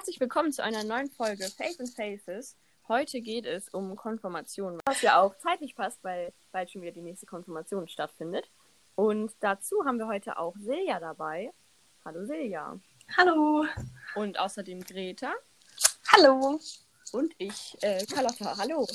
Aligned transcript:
Herzlich 0.00 0.18
willkommen 0.18 0.50
zu 0.50 0.64
einer 0.64 0.82
neuen 0.82 1.10
Folge 1.10 1.44
Faith 1.44 1.78
and 1.78 1.90
Faces. 1.90 2.56
Heute 2.88 3.20
geht 3.20 3.44
es 3.44 3.68
um 3.68 3.94
Konfirmation, 3.96 4.78
was 4.86 5.02
ja 5.02 5.20
auch 5.20 5.36
zeitlich 5.36 5.74
passt, 5.76 6.02
weil 6.02 6.32
bald 6.52 6.70
schon 6.70 6.80
wieder 6.80 6.92
die 6.92 7.02
nächste 7.02 7.26
Konfirmation 7.26 7.86
stattfindet. 7.86 8.48
Und 8.94 9.30
dazu 9.40 9.84
haben 9.84 9.98
wir 9.98 10.06
heute 10.06 10.38
auch 10.38 10.56
Silja 10.56 11.00
dabei. 11.00 11.52
Hallo 12.02 12.24
Silja. 12.24 12.80
Hallo. 13.14 13.66
Und 14.14 14.38
außerdem 14.38 14.80
Greta. 14.84 15.34
Hallo. 16.10 16.58
Und 17.12 17.34
ich, 17.36 17.76
äh, 17.82 18.02
Carlotta. 18.06 18.56
Hallo. 18.56 18.88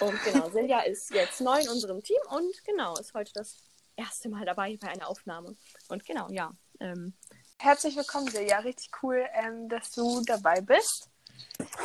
Und 0.00 0.24
genau, 0.24 0.50
Silja 0.50 0.80
ist 0.80 1.14
jetzt 1.14 1.40
neu 1.40 1.60
in 1.60 1.68
unserem 1.68 2.02
Team 2.02 2.18
und 2.30 2.64
genau, 2.64 2.96
ist 2.96 3.14
heute 3.14 3.32
das 3.32 3.62
erste 3.94 4.28
Mal 4.28 4.44
dabei 4.44 4.76
bei 4.76 4.88
einer 4.88 5.06
Aufnahme. 5.06 5.54
Und 5.88 6.04
genau, 6.04 6.28
ja. 6.30 6.52
Ähm, 6.80 7.14
Herzlich 7.60 7.96
willkommen, 7.96 8.28
Silja. 8.28 8.60
Richtig 8.60 8.90
cool, 9.02 9.26
ähm, 9.34 9.68
dass 9.68 9.90
du 9.90 10.22
dabei 10.24 10.60
bist. 10.60 11.10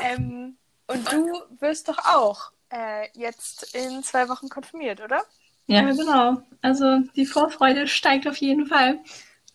Ähm, 0.02 0.56
und 0.86 1.12
du 1.12 1.42
wirst 1.60 1.90
doch 1.90 1.98
auch 1.98 2.52
äh, 2.72 3.08
jetzt 3.14 3.76
in 3.76 4.04
zwei 4.04 4.30
Wochen 4.30 4.50
konfirmiert, 4.50 5.02
oder? 5.02 5.24
Ja, 5.66 5.82
genau. 5.82 6.44
Also 6.62 7.00
die 7.16 7.26
Vorfreude 7.26 7.88
steigt 7.88 8.28
auf 8.28 8.38
jeden 8.38 8.68
Fall. 8.68 9.00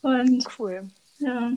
Und 0.02 0.44
cool. 0.58 0.90
Ja. 1.18 1.52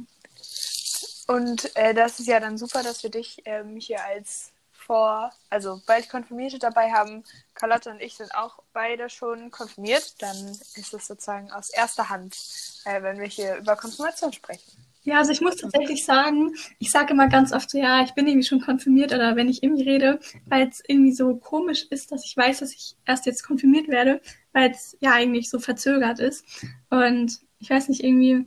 Und 1.27 1.75
äh, 1.75 1.95
das 1.95 2.19
ist 2.19 2.27
ja 2.27 2.39
dann 2.39 2.57
super, 2.57 2.83
dass 2.83 3.01
wir 3.01 3.09
dich 3.09 3.41
ähm, 3.45 3.77
hier 3.77 4.03
als 4.05 4.51
vor, 4.91 5.31
also 5.49 5.81
bald 5.85 6.09
Konfirmierte 6.09 6.59
dabei 6.59 6.91
haben. 6.91 7.23
Carlotte 7.53 7.91
und 7.91 8.01
ich 8.01 8.15
sind 8.15 8.35
auch 8.35 8.59
beide 8.73 9.09
schon 9.09 9.49
konfirmiert. 9.49 10.21
Dann 10.21 10.35
ist 10.75 10.93
es 10.93 11.07
sozusagen 11.07 11.49
aus 11.49 11.69
erster 11.69 12.09
Hand, 12.09 12.35
äh, 12.83 13.01
wenn 13.01 13.17
wir 13.17 13.27
hier 13.27 13.55
über 13.55 13.77
Konfirmation 13.77 14.33
sprechen. 14.33 14.69
Ja, 15.03 15.19
also 15.19 15.31
ich 15.31 15.39
muss 15.39 15.55
tatsächlich 15.55 16.03
sagen, 16.03 16.53
ich 16.77 16.91
sage 16.91 17.13
immer 17.13 17.29
ganz 17.29 17.53
oft 17.53 17.69
so, 17.69 17.77
ja, 17.77 18.03
ich 18.03 18.11
bin 18.15 18.27
irgendwie 18.27 18.45
schon 18.45 18.59
konfirmiert 18.59 19.13
oder 19.13 19.37
wenn 19.37 19.47
ich 19.47 19.63
irgendwie 19.63 19.87
rede, 19.87 20.19
weil 20.47 20.67
es 20.67 20.83
irgendwie 20.85 21.13
so 21.13 21.37
komisch 21.37 21.85
ist, 21.89 22.11
dass 22.11 22.25
ich 22.25 22.35
weiß, 22.35 22.59
dass 22.59 22.73
ich 22.73 22.97
erst 23.05 23.25
jetzt 23.25 23.43
konfirmiert 23.43 23.87
werde, 23.87 24.19
weil 24.51 24.71
es 24.71 24.97
ja 24.99 25.13
eigentlich 25.13 25.49
so 25.49 25.59
verzögert 25.59 26.19
ist. 26.19 26.43
Und 26.89 27.39
ich 27.59 27.69
weiß 27.69 27.87
nicht, 27.87 28.03
irgendwie, 28.03 28.45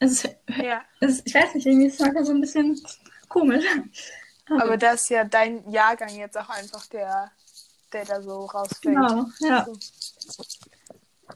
es 0.00 0.22
ist, 0.22 0.36
ja. 0.62 0.82
ist, 1.00 1.26
ich 1.26 1.34
weiß 1.34 1.54
nicht, 1.54 1.66
irgendwie 1.66 1.86
ist 1.86 1.98
es 1.98 2.26
so 2.26 2.32
ein 2.34 2.42
bisschen 2.42 2.78
komisch. 3.30 3.64
Aber 4.50 4.76
da 4.76 4.92
ist 4.92 5.10
ja 5.10 5.24
dein 5.24 5.68
Jahrgang 5.70 6.14
jetzt 6.14 6.36
auch 6.38 6.48
einfach 6.48 6.86
der, 6.86 7.30
der 7.92 8.04
da 8.04 8.22
so 8.22 8.46
rausfällt. 8.46 8.94
Genau, 8.94 9.26
ja. 9.40 9.64
So. 9.64 10.44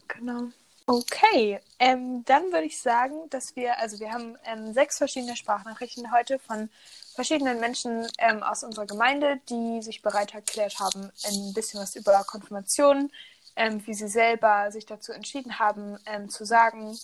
Genau. 0.07 0.49
Okay, 0.85 1.61
ähm, 1.79 2.25
dann 2.25 2.51
würde 2.51 2.65
ich 2.65 2.81
sagen, 2.81 3.29
dass 3.29 3.55
wir, 3.55 3.79
also 3.79 3.99
wir 3.99 4.11
haben 4.11 4.37
ähm, 4.43 4.73
sechs 4.73 4.97
verschiedene 4.97 5.37
Sprachnachrichten 5.37 6.11
heute 6.11 6.39
von 6.39 6.69
verschiedenen 7.15 7.59
Menschen 7.61 8.05
ähm, 8.17 8.43
aus 8.43 8.63
unserer 8.63 8.85
Gemeinde, 8.85 9.39
die 9.49 9.81
sich 9.81 10.01
bereit 10.01 10.33
erklärt 10.33 10.79
haben, 10.79 11.09
ein 11.25 11.53
bisschen 11.53 11.79
was 11.79 11.95
über 11.95 12.21
Konfirmation, 12.25 13.11
ähm, 13.55 13.85
wie 13.85 13.93
sie 13.93 14.09
selber 14.09 14.71
sich 14.71 14.85
dazu 14.85 15.13
entschieden 15.13 15.57
haben, 15.57 15.97
ähm, 16.05 16.29
zu 16.29 16.43
sagen. 16.43 16.97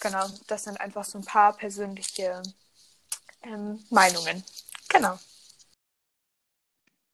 Genau, 0.00 0.26
das 0.48 0.64
sind 0.64 0.80
einfach 0.80 1.04
so 1.04 1.18
ein 1.18 1.24
paar 1.24 1.52
persönliche 1.52 2.42
ähm, 3.42 3.84
Meinungen. 3.90 4.42
Genau. 4.88 5.18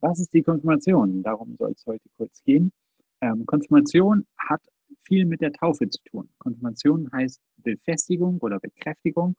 Was 0.00 0.20
ist 0.20 0.32
die 0.34 0.42
Konfirmation? 0.42 1.22
Darum 1.22 1.56
soll 1.56 1.72
es 1.72 1.84
heute 1.86 2.08
kurz 2.16 2.42
gehen. 2.44 2.72
Ähm, 3.20 3.46
Konfirmation 3.46 4.26
hat 4.36 4.60
viel 5.02 5.24
mit 5.24 5.40
der 5.40 5.52
Taufe 5.52 5.88
zu 5.88 6.02
tun. 6.04 6.28
Konfirmation 6.38 7.10
heißt 7.12 7.40
Befestigung 7.58 8.38
oder 8.38 8.60
Bekräftigung 8.60 9.36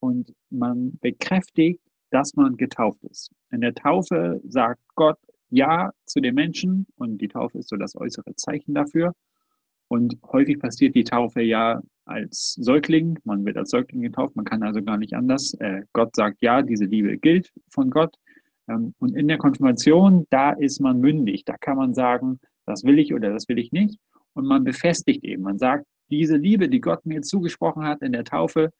und 0.00 0.34
man 0.50 0.98
bekräftigt, 1.00 1.80
dass 2.10 2.34
man 2.34 2.56
getauft 2.56 3.02
ist. 3.04 3.30
In 3.50 3.60
der 3.60 3.74
Taufe 3.74 4.40
sagt 4.44 4.82
Gott 4.94 5.18
Ja 5.50 5.92
zu 6.04 6.20
den 6.20 6.34
Menschen 6.34 6.86
und 6.96 7.18
die 7.18 7.28
Taufe 7.28 7.58
ist 7.58 7.68
so 7.68 7.76
das 7.76 7.96
äußere 7.96 8.34
Zeichen 8.36 8.74
dafür. 8.74 9.14
Und 9.88 10.16
häufig 10.32 10.58
passiert 10.58 10.94
die 10.94 11.04
Taufe 11.04 11.42
ja 11.42 11.82
als 12.04 12.54
Säugling. 12.54 13.18
Man 13.24 13.44
wird 13.44 13.56
als 13.56 13.70
Säugling 13.70 14.02
getauft, 14.02 14.34
man 14.36 14.44
kann 14.44 14.62
also 14.62 14.82
gar 14.82 14.98
nicht 14.98 15.14
anders. 15.14 15.54
Äh, 15.54 15.82
Gott 15.92 16.16
sagt 16.16 16.42
Ja, 16.42 16.62
diese 16.62 16.86
Liebe 16.86 17.18
gilt 17.18 17.52
von 17.68 17.90
Gott. 17.90 18.16
Ähm, 18.68 18.94
und 18.98 19.16
in 19.16 19.28
der 19.28 19.38
Konfirmation, 19.38 20.26
da 20.30 20.52
ist 20.52 20.80
man 20.80 21.00
mündig. 21.00 21.44
Da 21.44 21.56
kann 21.56 21.76
man 21.76 21.94
sagen, 21.94 22.40
das 22.66 22.84
will 22.84 22.98
ich 22.98 23.12
oder 23.14 23.32
das 23.32 23.48
will 23.48 23.58
ich 23.58 23.72
nicht. 23.72 23.98
Und 24.34 24.46
man 24.46 24.64
befestigt 24.64 25.24
eben. 25.24 25.42
Man 25.42 25.58
sagt, 25.58 25.86
diese 26.10 26.36
Liebe, 26.36 26.68
die 26.68 26.80
Gott 26.80 27.04
mir 27.06 27.22
zugesprochen 27.22 27.84
hat 27.84 28.02
in 28.02 28.12
der 28.12 28.24
Taufe, 28.24 28.72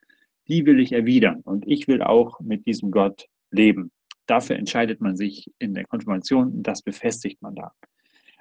die 0.48 0.66
will 0.66 0.80
ich 0.80 0.92
erwidern. 0.92 1.40
Und 1.44 1.66
ich 1.66 1.88
will 1.88 2.02
auch 2.02 2.40
mit 2.40 2.66
diesem 2.66 2.90
Gott 2.90 3.26
leben. 3.50 3.90
Dafür 4.26 4.56
entscheidet 4.56 5.00
man 5.00 5.16
sich 5.16 5.50
in 5.58 5.74
der 5.74 5.84
Konfirmation 5.84 6.52
und 6.52 6.62
das 6.62 6.82
befestigt 6.82 7.42
man 7.42 7.54
da. 7.54 7.72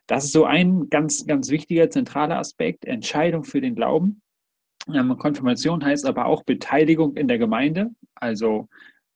Das 0.08 0.25
ist 0.25 0.34
so 0.34 0.46
ein 0.46 0.90
ganz, 0.90 1.25
ganz 1.25 1.50
wichtiger, 1.50 1.90
zentraler 1.90 2.38
Aspekt, 2.38 2.85
Entscheidung 2.85 3.44
für 3.44 3.62
den 3.62 3.75
Glauben. 3.75 4.22
Ähm, 4.94 5.18
Konfirmation 5.18 5.84
heißt 5.84 6.06
aber 6.06 6.25
auch 6.25 6.44
Beteiligung 6.44 7.16
in 7.16 7.28
der 7.28 7.38
Gemeinde. 7.38 7.91
Also 8.16 8.68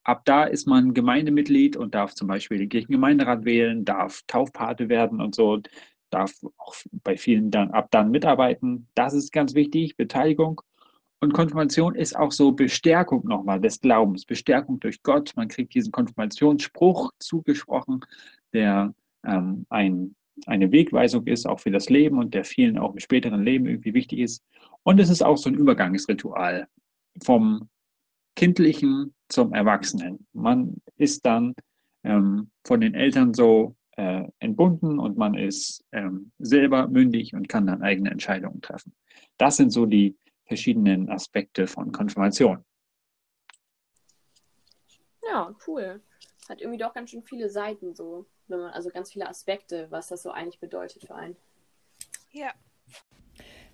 ab 0.06 0.24
da 0.26 0.46
ist 0.46 0.68
man 0.68 0.94
Gemeindemitglied 0.94 1.76
und 1.76 1.96
darf 1.96 2.14
zum 2.14 2.28
Beispiel 2.28 2.60
den 2.60 2.70
Kirchengemeinderat 2.70 3.44
wählen, 3.44 3.84
darf 3.84 4.22
Taufpate 4.28 4.88
werden 4.88 5.20
und 5.20 5.36
so, 5.36 5.60
darf 6.12 6.32
auch 6.58 6.76
bei 7.04 7.18
vielen 7.18 7.52
dann 7.52 7.72
ab 7.72 7.90
dann 7.92 8.12
mitarbeiten. 8.12 8.88
Das 8.94 9.14
ist 9.14 9.34
ganz 9.34 9.56
wichtig, 9.56 9.98
Beteiligung. 9.98 10.62
Und 11.22 11.34
Konfirmation 11.34 11.96
ist 11.96 12.16
auch 12.16 12.32
so 12.32 12.52
Bestärkung 12.52 13.26
nochmal 13.28 13.60
des 13.60 13.82
Glaubens, 13.82 14.26
Bestärkung 14.26 14.80
durch 14.80 15.02
Gott. 15.02 15.34
Man 15.36 15.48
kriegt 15.48 15.74
diesen 15.74 15.92
Konfirmationsspruch 15.92 17.12
zugesprochen, 17.20 18.02
der 18.54 18.94
ähm, 19.26 19.66
ein, 19.70 20.16
eine 20.46 20.72
Wegweisung 20.72 21.26
ist, 21.26 21.48
auch 21.48 21.60
für 21.60 21.72
das 21.72 21.90
Leben 21.90 22.20
und 22.20 22.36
der 22.36 22.44
vielen 22.44 22.78
auch 22.78 22.94
im 22.94 23.00
späteren 23.00 23.44
Leben 23.44 23.66
irgendwie 23.66 23.96
wichtig 23.96 24.20
ist. 24.20 24.44
Und 24.84 25.00
es 25.00 25.10
ist 25.10 25.24
auch 25.24 25.38
so 25.38 25.50
ein 25.50 25.56
Übergangsritual 25.56 26.68
vom 27.24 27.70
Kindlichen 28.36 29.15
zum 29.30 29.54
Erwachsenen. 29.54 30.28
Man 30.34 30.82
ist 30.98 31.26
dann 31.26 31.56
ähm, 32.04 32.52
von 32.64 32.82
den 32.82 32.94
Eltern 32.94 33.34
so 33.34 33.76
äh, 33.98 34.24
entbunden 34.40 35.00
und 35.00 35.18
man 35.18 35.36
ist 35.36 35.84
ähm, 35.92 36.32
selber 36.40 36.88
mündig 36.88 37.34
und 37.34 37.48
kann 37.48 37.68
dann 37.68 37.82
eigene 37.82 38.12
Entscheidungen 38.12 38.62
treffen. 38.62 38.94
Das 39.38 39.58
sind 39.58 39.72
so 39.72 39.86
die 39.86 40.18
verschiedenen 40.46 41.10
Aspekte 41.10 41.68
von 41.68 41.92
Konfirmation. 41.92 42.64
Ja, 45.28 45.54
cool. 45.68 46.02
Hat 46.48 46.62
irgendwie 46.62 46.78
doch 46.78 46.94
ganz 46.94 47.10
schön 47.10 47.24
viele 47.24 47.50
Seiten 47.50 47.96
so, 47.96 48.28
wenn 48.48 48.60
man, 48.60 48.72
also 48.72 48.90
ganz 48.90 49.12
viele 49.12 49.28
Aspekte, 49.28 49.88
was 49.90 50.08
das 50.08 50.22
so 50.22 50.32
eigentlich 50.32 50.60
bedeutet 50.60 51.06
für 51.06 51.16
einen. 51.16 51.36
Ja. 52.32 52.54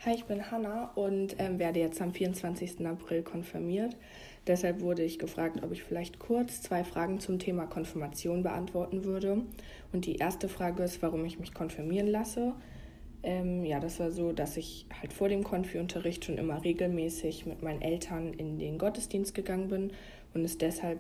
Hi, 0.06 0.16
ich 0.16 0.26
bin 0.26 0.50
Hanna 0.50 0.92
und 0.96 1.36
ähm, 1.40 1.60
werde 1.60 1.80
jetzt 1.80 2.02
am 2.02 2.14
24. 2.14 2.86
April 2.88 3.22
konfirmiert. 3.24 3.96
Deshalb 4.48 4.82
wurde 4.82 5.04
ich 5.04 5.20
gefragt, 5.20 5.64
ob 5.64 5.72
ich 5.72 5.84
vielleicht 5.84 6.18
kurz 6.18 6.62
zwei 6.62 6.84
Fragen 6.84 7.20
zum 7.20 7.38
Thema 7.38 7.68
Konfirmation 7.68 8.42
beantworten 8.42 9.06
würde. 9.06 9.44
Und 9.94 10.06
die 10.06 10.16
erste 10.16 10.50
Frage 10.50 10.84
ist, 10.84 11.02
warum 11.02 11.24
ich 11.26 11.40
mich 11.40 11.54
konfirmieren 11.54 12.08
lasse. 12.08 12.54
Ähm, 13.24 13.64
ja, 13.66 13.80
das 13.80 14.00
war 14.00 14.10
so, 14.10 14.32
dass 14.32 14.58
ich 14.58 14.88
halt 15.00 15.14
vor 15.14 15.30
dem 15.30 15.44
Konfi-Unterricht 15.44 16.26
schon 16.26 16.40
immer 16.40 16.64
regelmäßig 16.64 17.46
mit 17.46 17.62
meinen 17.62 17.84
Eltern 17.84 18.34
in 18.34 18.58
den 18.58 18.80
Gottesdienst 18.80 19.36
gegangen 19.36 19.68
bin 19.68 19.92
und 20.34 20.44
es 20.44 20.58
deshalb 20.58 21.00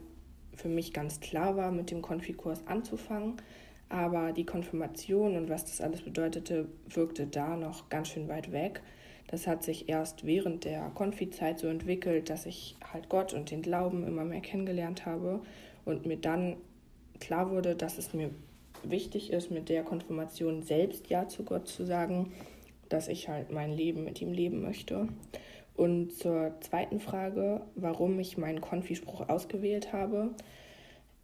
für 0.53 0.69
mich 0.69 0.94
ganz 0.94 1.19
klar 1.19 1.57
war, 1.57 1.72
mit 1.72 1.90
dem 1.90 2.03
Konfikurs 2.03 2.68
anzufangen. 2.68 3.38
Aber 3.90 4.34
die 4.34 4.46
Konfirmation 4.46 5.35
und 5.35 5.50
was 5.50 5.66
das 5.66 5.81
alles 5.81 6.03
bedeutete, 6.03 6.69
wirkte 6.88 7.25
da 7.25 7.57
noch 7.57 7.90
ganz 7.90 8.09
schön 8.09 8.28
weit 8.30 8.51
weg. 8.51 8.81
Das 9.28 9.47
hat 9.47 9.63
sich 9.63 9.90
erst 9.90 10.25
während 10.25 10.66
der 10.66 10.90
Konfizeit 10.91 11.59
so 11.59 11.68
entwickelt, 11.68 12.30
dass 12.30 12.45
ich 12.45 12.75
halt 12.94 13.10
Gott 13.10 13.34
und 13.34 13.52
den 13.52 13.62
Glauben 13.62 14.06
immer 14.06 14.24
mehr 14.24 14.42
kennengelernt 14.42 15.06
habe 15.06 15.42
und 15.86 16.06
mir 16.06 16.18
dann 16.18 16.58
klar 17.20 17.52
wurde, 17.52 17.76
dass 17.76 17.98
es 17.98 18.14
mir 18.14 18.32
wichtig 18.84 19.32
ist, 19.32 19.52
mit 19.52 19.70
der 19.70 19.84
Konfirmation 19.84 20.64
selbst 20.64 21.10
Ja 21.10 21.28
zu 21.28 21.44
Gott 21.44 21.68
zu 21.68 21.86
sagen, 21.86 22.34
dass 22.90 23.08
ich 23.08 23.30
halt 23.30 23.52
mein 23.52 23.72
Leben 23.72 24.04
mit 24.04 24.22
ihm 24.22 24.34
leben 24.34 24.62
möchte. 24.62 25.08
Und 25.76 26.14
zur 26.14 26.54
zweiten 26.60 27.00
Frage, 27.00 27.62
warum 27.76 28.20
ich 28.20 28.38
meinen 28.38 28.62
Konfispruch 28.62 29.30
ausgewählt 29.30 29.94
habe. 29.94 30.32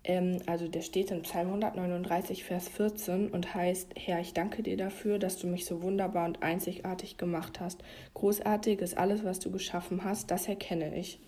Ähm, 0.03 0.37
also 0.45 0.67
der 0.67 0.81
steht 0.81 1.11
in 1.11 1.23
Psalm 1.23 1.47
139, 1.47 2.43
Vers 2.43 2.69
14 2.69 3.29
und 3.29 3.53
heißt, 3.53 3.93
Herr, 3.97 4.21
ich 4.21 4.33
danke 4.33 4.63
dir 4.63 4.77
dafür, 4.77 5.19
dass 5.19 5.37
du 5.37 5.47
mich 5.47 5.65
so 5.65 5.81
wunderbar 5.81 6.25
und 6.25 6.41
einzigartig 6.43 7.17
gemacht 7.17 7.59
hast. 7.59 7.83
Großartig 8.13 8.79
ist 8.79 8.97
alles, 8.97 9.23
was 9.25 9.39
du 9.39 9.51
geschaffen 9.51 10.03
hast, 10.03 10.31
das 10.31 10.47
erkenne 10.47 10.97
ich. 10.97 11.19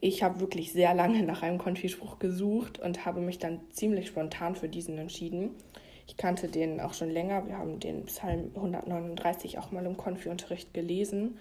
Ich 0.00 0.22
habe 0.22 0.40
wirklich 0.40 0.72
sehr 0.72 0.94
lange 0.94 1.22
nach 1.24 1.42
einem 1.42 1.58
Konfispruch 1.58 2.18
gesucht 2.18 2.78
und 2.78 3.04
habe 3.04 3.20
mich 3.20 3.38
dann 3.38 3.60
ziemlich 3.70 4.06
spontan 4.08 4.54
für 4.54 4.68
diesen 4.68 4.96
entschieden. 4.98 5.56
Ich 6.06 6.16
kannte 6.16 6.48
den 6.48 6.80
auch 6.80 6.94
schon 6.94 7.10
länger. 7.10 7.46
Wir 7.46 7.58
haben 7.58 7.80
den 7.80 8.04
Psalm 8.04 8.52
139 8.54 9.58
auch 9.58 9.72
mal 9.72 9.84
im 9.84 9.96
Konfi-Unterricht 9.96 10.72
gelesen 10.72 11.38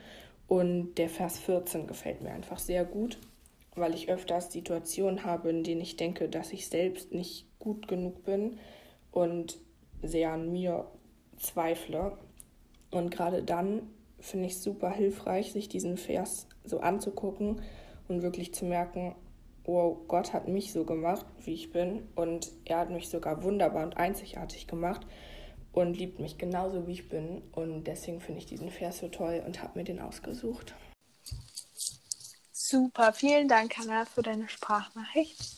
und 0.48 0.96
der 0.96 1.10
Vers 1.10 1.40
14 1.40 1.88
gefällt 1.88 2.22
mir 2.22 2.32
einfach 2.32 2.60
sehr 2.60 2.84
gut. 2.84 3.18
weil 3.78 3.94
ich 3.94 4.10
öfters 4.10 4.52
Situationen 4.52 5.24
habe, 5.24 5.50
in 5.50 5.64
denen 5.64 5.82
ich 5.82 5.98
denke, 5.98 6.28
dass 6.30 6.52
ich 6.52 6.68
selbst 6.68 7.14
nicht 7.14 7.46
gut 7.60 7.88
genug 7.88 8.24
bin 8.24 8.58
und 9.12 9.60
sehr 10.02 10.32
an 10.32 10.52
mir 10.52 10.88
zweifle. 11.38 12.18
Und 12.90 13.12
gerade 13.12 13.44
dann 13.44 13.84
finde 14.20 14.48
ich 14.48 14.54
es 14.54 14.64
super 14.64 14.90
hilfreich, 14.90 15.52
sich 15.52 15.70
diesen 15.70 15.98
Vers 15.98 16.48
so 16.64 16.80
anzugucken 16.80 17.62
und 18.08 18.22
wirklich 18.22 18.54
zu 18.54 18.66
merken, 18.66 19.16
wow, 19.64 19.98
Gott 20.08 20.34
hat 20.34 20.48
mich 20.48 20.72
so 20.72 20.86
gemacht, 20.86 21.26
wie 21.44 21.54
ich 21.54 21.72
bin 21.72 22.08
und 22.16 22.52
er 22.66 22.80
hat 22.80 22.90
mich 22.90 23.10
sogar 23.10 23.44
wunderbar 23.44 23.84
und 23.84 23.98
einzigartig 23.98 24.68
gemacht 24.68 25.06
und 25.74 25.96
liebt 25.96 26.20
mich 26.20 26.38
genauso, 26.38 26.88
wie 26.88 26.94
ich 26.94 27.10
bin. 27.10 27.44
Und 27.52 27.84
deswegen 27.84 28.20
finde 28.20 28.40
ich 28.40 28.48
diesen 28.48 28.72
Vers 28.72 29.00
so 29.00 29.10
toll 29.10 29.44
und 29.46 29.62
habe 29.62 29.78
mir 29.78 29.86
den 29.86 30.00
ausgesucht. 30.00 30.74
Super, 32.52 33.14
vielen 33.14 33.48
Dank, 33.48 33.78
Hannah, 33.78 34.06
für 34.06 34.24
deine 34.24 34.50
Sprachnachricht. 34.50 35.58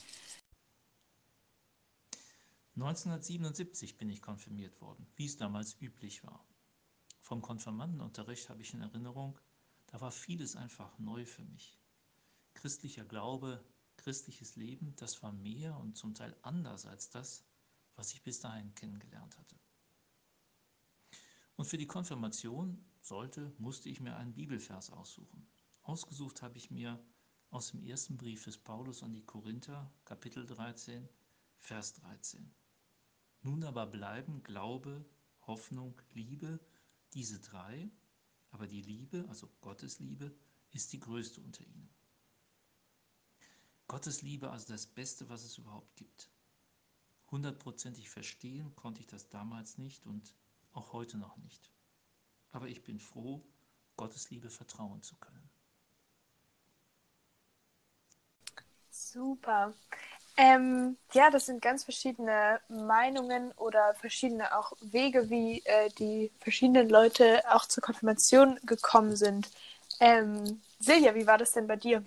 1977 2.76 3.98
bin 3.98 4.10
ich 4.10 4.22
konfirmiert 4.22 4.80
worden, 4.80 5.08
wie 5.16 5.26
es 5.26 5.38
damals 5.38 5.76
üblich 5.82 6.24
war. 6.24 6.46
Vom 7.22 7.42
Konfirmandenunterricht 7.42 8.50
habe 8.50 8.62
ich 8.62 8.74
in 8.74 8.82
Erinnerung, 8.82 9.40
da 9.88 10.00
war 10.02 10.12
vieles 10.12 10.56
einfach 10.56 10.98
neu 11.00 11.26
für 11.26 11.44
mich. 11.44 11.79
Christlicher 12.60 13.06
Glaube, 13.06 13.64
christliches 13.96 14.58
Leben, 14.58 14.94
das 14.98 15.24
war 15.24 15.32
mehr 15.32 15.78
und 15.78 15.96
zum 15.96 16.14
Teil 16.14 16.36
anders 16.42 16.86
als 16.86 17.10
das, 17.10 17.46
was 17.96 18.12
ich 18.14 18.22
bis 18.22 18.42
dahin 18.42 18.76
kennengelernt 18.76 19.38
hatte. 19.38 19.58
Und 21.56 21.66
für 21.66 21.78
die 21.78 21.88
Konfirmation 21.88 22.84
sollte, 23.02 23.54
musste 23.60 23.88
ich 23.88 24.02
mir 24.02 24.18
einen 24.18 24.34
Bibelvers 24.34 24.90
aussuchen. 24.90 25.48
Ausgesucht 25.84 26.42
habe 26.42 26.58
ich 26.58 26.70
mir 26.70 27.02
aus 27.50 27.72
dem 27.72 27.82
ersten 27.82 28.18
Brief 28.18 28.44
des 28.44 28.58
Paulus 28.58 29.04
an 29.04 29.14
die 29.14 29.26
Korinther, 29.26 29.90
Kapitel 30.04 30.46
13, 30.46 31.08
Vers 31.60 31.94
13. 31.94 32.54
Nun 33.42 33.64
aber 33.64 33.88
bleiben 33.88 34.44
Glaube, 34.44 35.06
Hoffnung, 35.48 36.02
Liebe, 36.12 36.60
diese 37.14 37.40
drei, 37.40 37.90
aber 38.52 38.68
die 38.68 38.82
Liebe, 38.82 39.24
also 39.30 39.48
Gottes 39.62 40.00
Liebe, 40.00 40.36
ist 40.72 40.92
die 40.92 41.00
größte 41.00 41.40
unter 41.40 41.66
ihnen. 41.66 41.90
Gottes 43.90 44.22
Liebe 44.22 44.52
also 44.52 44.72
das 44.72 44.86
Beste, 44.86 45.28
was 45.30 45.44
es 45.44 45.58
überhaupt 45.58 45.96
gibt. 45.96 46.30
Hundertprozentig 47.32 48.10
verstehen 48.10 48.74
konnte 48.76 49.02
ich 49.02 49.08
das 49.08 49.30
damals 49.30 49.80
nicht 49.80 50.06
und 50.06 50.36
auch 50.74 50.94
heute 50.94 51.18
noch 51.18 51.36
nicht. 51.38 51.72
Aber 52.52 52.68
ich 52.68 52.84
bin 52.84 53.00
froh, 53.00 53.44
Gottes 53.98 54.30
Liebe 54.30 54.52
vertrauen 54.52 55.02
zu 55.02 55.16
können. 55.18 55.50
Super. 58.92 59.74
Ähm, 60.38 60.98
ja, 61.14 61.32
das 61.32 61.48
sind 61.48 61.60
ganz 61.60 61.84
verschiedene 61.84 62.62
Meinungen 62.70 63.52
oder 63.54 63.96
verschiedene 63.96 64.56
auch 64.56 64.74
Wege, 64.82 65.32
wie 65.32 65.64
äh, 65.66 65.90
die 65.98 66.32
verschiedenen 66.40 66.90
Leute 66.90 67.42
auch 67.52 67.66
zur 67.66 67.82
Konfirmation 67.82 68.60
gekommen 68.64 69.16
sind. 69.16 69.50
Ähm, 70.00 70.62
Silja, 70.80 71.16
wie 71.16 71.26
war 71.26 71.40
das 71.40 71.54
denn 71.54 71.66
bei 71.66 71.76
dir? 71.76 72.06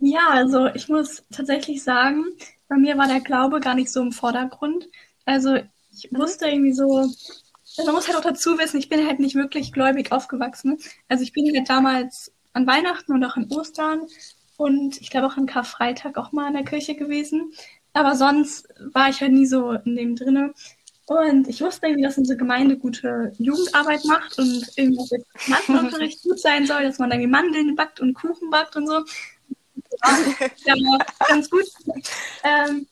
Ja, 0.00 0.28
also 0.28 0.66
ich 0.66 0.88
muss 0.88 1.24
tatsächlich 1.30 1.82
sagen, 1.82 2.24
bei 2.68 2.76
mir 2.76 2.96
war 2.98 3.06
der 3.06 3.20
Glaube 3.20 3.60
gar 3.60 3.74
nicht 3.74 3.90
so 3.90 4.00
im 4.00 4.12
Vordergrund. 4.12 4.88
Also 5.24 5.56
ich 5.92 6.10
mhm. 6.10 6.18
wusste 6.18 6.46
irgendwie 6.46 6.72
so, 6.72 6.98
also 7.76 7.86
man 7.86 7.94
muss 7.94 8.08
halt 8.08 8.16
auch 8.16 8.22
dazu 8.22 8.58
wissen, 8.58 8.78
ich 8.78 8.88
bin 8.88 9.06
halt 9.06 9.20
nicht 9.20 9.34
wirklich 9.34 9.72
gläubig 9.72 10.12
aufgewachsen. 10.12 10.78
Also 11.08 11.22
ich 11.22 11.32
bin 11.32 11.54
halt 11.54 11.68
damals 11.68 12.32
an 12.52 12.66
Weihnachten 12.66 13.12
und 13.12 13.24
auch 13.24 13.36
an 13.36 13.50
Ostern 13.50 14.02
und 14.56 15.00
ich 15.00 15.10
glaube 15.10 15.26
auch 15.26 15.36
an 15.36 15.46
Karfreitag 15.46 16.16
auch 16.16 16.32
mal 16.32 16.48
in 16.48 16.54
der 16.54 16.64
Kirche 16.64 16.94
gewesen. 16.94 17.52
Aber 17.92 18.16
sonst 18.16 18.68
war 18.92 19.08
ich 19.08 19.20
halt 19.20 19.32
nie 19.32 19.46
so 19.46 19.72
in 19.72 19.96
dem 19.96 20.16
drinne. 20.16 20.54
Und 21.06 21.48
ich 21.48 21.60
wusste 21.60 21.86
irgendwie, 21.86 22.04
dass 22.04 22.16
unsere 22.16 22.38
Gemeinde 22.38 22.78
gute 22.78 23.32
Jugendarbeit 23.38 24.04
macht 24.06 24.38
und 24.38 24.66
irgendwie 24.76 25.22
Mathenunterricht 25.48 26.22
gut 26.22 26.40
sein 26.40 26.66
soll, 26.66 26.82
dass 26.82 26.98
man 26.98 27.10
irgendwie 27.10 27.30
Mandeln 27.30 27.74
backt 27.76 28.00
und 28.00 28.14
Kuchen 28.14 28.50
backt 28.50 28.74
und 28.76 28.86
so. 28.86 29.04
Ja, 30.64 30.74
ganz 31.28 31.50
gut. 31.50 31.64
Ähm, 32.42 32.86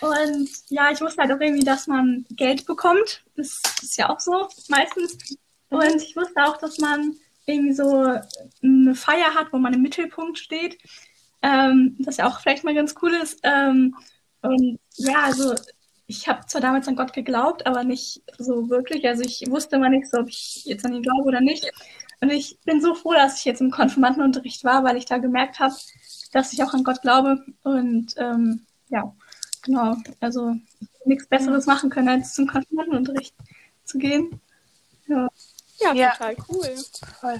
und 0.00 0.48
ja, 0.68 0.90
ich 0.90 1.00
wusste 1.00 1.22
halt 1.22 1.32
auch 1.32 1.40
irgendwie, 1.40 1.64
dass 1.64 1.86
man 1.86 2.26
Geld 2.30 2.66
bekommt. 2.66 3.24
Das 3.36 3.60
ist 3.82 3.96
ja 3.96 4.10
auch 4.10 4.20
so 4.20 4.48
meistens. 4.68 5.36
Und 5.70 6.02
ich 6.02 6.16
wusste 6.16 6.44
auch, 6.44 6.56
dass 6.58 6.78
man 6.78 7.16
irgendwie 7.46 7.74
so 7.74 8.18
eine 8.62 8.94
Feier 8.94 9.34
hat, 9.34 9.52
wo 9.52 9.58
man 9.58 9.74
im 9.74 9.82
Mittelpunkt 9.82 10.38
steht. 10.38 10.78
Ähm, 11.42 11.96
das 11.98 12.16
ja 12.16 12.26
auch 12.26 12.40
vielleicht 12.40 12.64
mal 12.64 12.74
ganz 12.74 12.94
cool 13.02 13.12
ist. 13.14 13.40
Ähm, 13.42 13.94
und 14.42 14.78
ja, 14.96 15.24
also 15.24 15.54
ich 16.06 16.28
habe 16.28 16.46
zwar 16.46 16.60
damals 16.60 16.88
an 16.88 16.96
Gott 16.96 17.12
geglaubt, 17.12 17.66
aber 17.66 17.84
nicht 17.84 18.22
so 18.38 18.68
wirklich. 18.68 19.06
Also 19.06 19.22
ich 19.22 19.44
wusste 19.48 19.76
immer 19.76 19.88
nicht 19.88 20.10
so, 20.10 20.18
ob 20.18 20.28
ich 20.28 20.64
jetzt 20.64 20.84
an 20.84 20.94
ihn 20.94 21.02
glaube 21.02 21.24
oder 21.24 21.40
nicht. 21.40 21.70
Und 22.24 22.30
ich 22.30 22.58
bin 22.60 22.80
so 22.80 22.94
froh, 22.94 23.12
dass 23.12 23.36
ich 23.36 23.44
jetzt 23.44 23.60
im 23.60 23.70
Konfirmandenunterricht 23.70 24.64
war, 24.64 24.82
weil 24.82 24.96
ich 24.96 25.04
da 25.04 25.18
gemerkt 25.18 25.60
habe, 25.60 25.74
dass 26.32 26.54
ich 26.54 26.62
auch 26.64 26.72
an 26.72 26.82
Gott 26.82 27.02
glaube. 27.02 27.44
Und 27.64 28.14
ähm, 28.16 28.64
ja, 28.88 29.14
genau. 29.60 29.98
Also 30.20 30.56
nichts 31.04 31.26
Besseres 31.26 31.66
machen 31.66 31.90
können, 31.90 32.08
als 32.08 32.32
zum 32.32 32.46
Konfirmandenunterricht 32.46 33.34
zu 33.84 33.98
gehen. 33.98 34.40
Ja. 35.06 35.28
Ja, 35.80 35.92
ja, 35.92 36.12
total 36.12 36.36
cool. 36.48 36.84
Voll. 37.20 37.38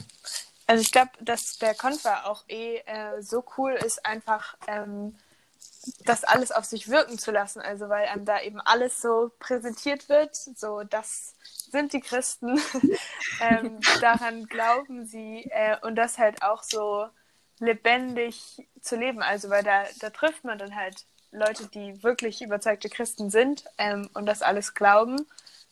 Also 0.67 0.83
ich 0.83 0.93
glaube, 0.93 1.13
dass 1.23 1.57
der 1.57 1.75
Konfer 1.75 2.27
auch 2.27 2.45
eh 2.49 2.77
äh, 2.85 3.23
so 3.23 3.43
cool 3.57 3.73
ist, 3.73 4.05
einfach 4.05 4.55
ähm, 4.67 5.17
das 6.05 6.25
alles 6.25 6.53
auf 6.53 6.67
sich 6.67 6.91
wirken 6.91 7.19
zu 7.19 7.31
lassen. 7.31 7.63
Also 7.63 7.89
weil 7.89 8.07
einem 8.09 8.27
da 8.27 8.39
eben 8.43 8.61
alles 8.61 9.01
so 9.01 9.33
präsentiert 9.39 10.11
wird, 10.11 10.37
so 10.37 10.83
das 10.83 11.33
sind 11.75 11.93
die 11.93 12.01
Christen, 12.01 12.59
ähm, 13.41 13.79
daran 14.01 14.47
glauben 14.47 15.05
sie 15.05 15.51
äh, 15.51 15.77
und 15.83 15.97
das 15.97 16.17
halt 16.17 16.43
auch 16.43 16.63
so 16.63 17.07
lebendig 17.59 18.67
zu 18.81 18.97
leben. 18.97 19.23
Also 19.23 19.51
weil 19.51 19.63
da, 19.63 19.85
da 20.01 20.11
trifft 20.11 20.45
man 20.45 20.59
dann 20.59 20.75
halt 20.75 21.05
Leute, 21.33 21.67
die 21.67 22.03
wirklich 22.03 22.43
überzeugte 22.43 22.89
Christen 22.89 23.29
sind 23.29 23.65
ähm, 23.77 24.09
und 24.15 24.27
das 24.27 24.41
alles 24.43 24.75
glauben. 24.75 25.27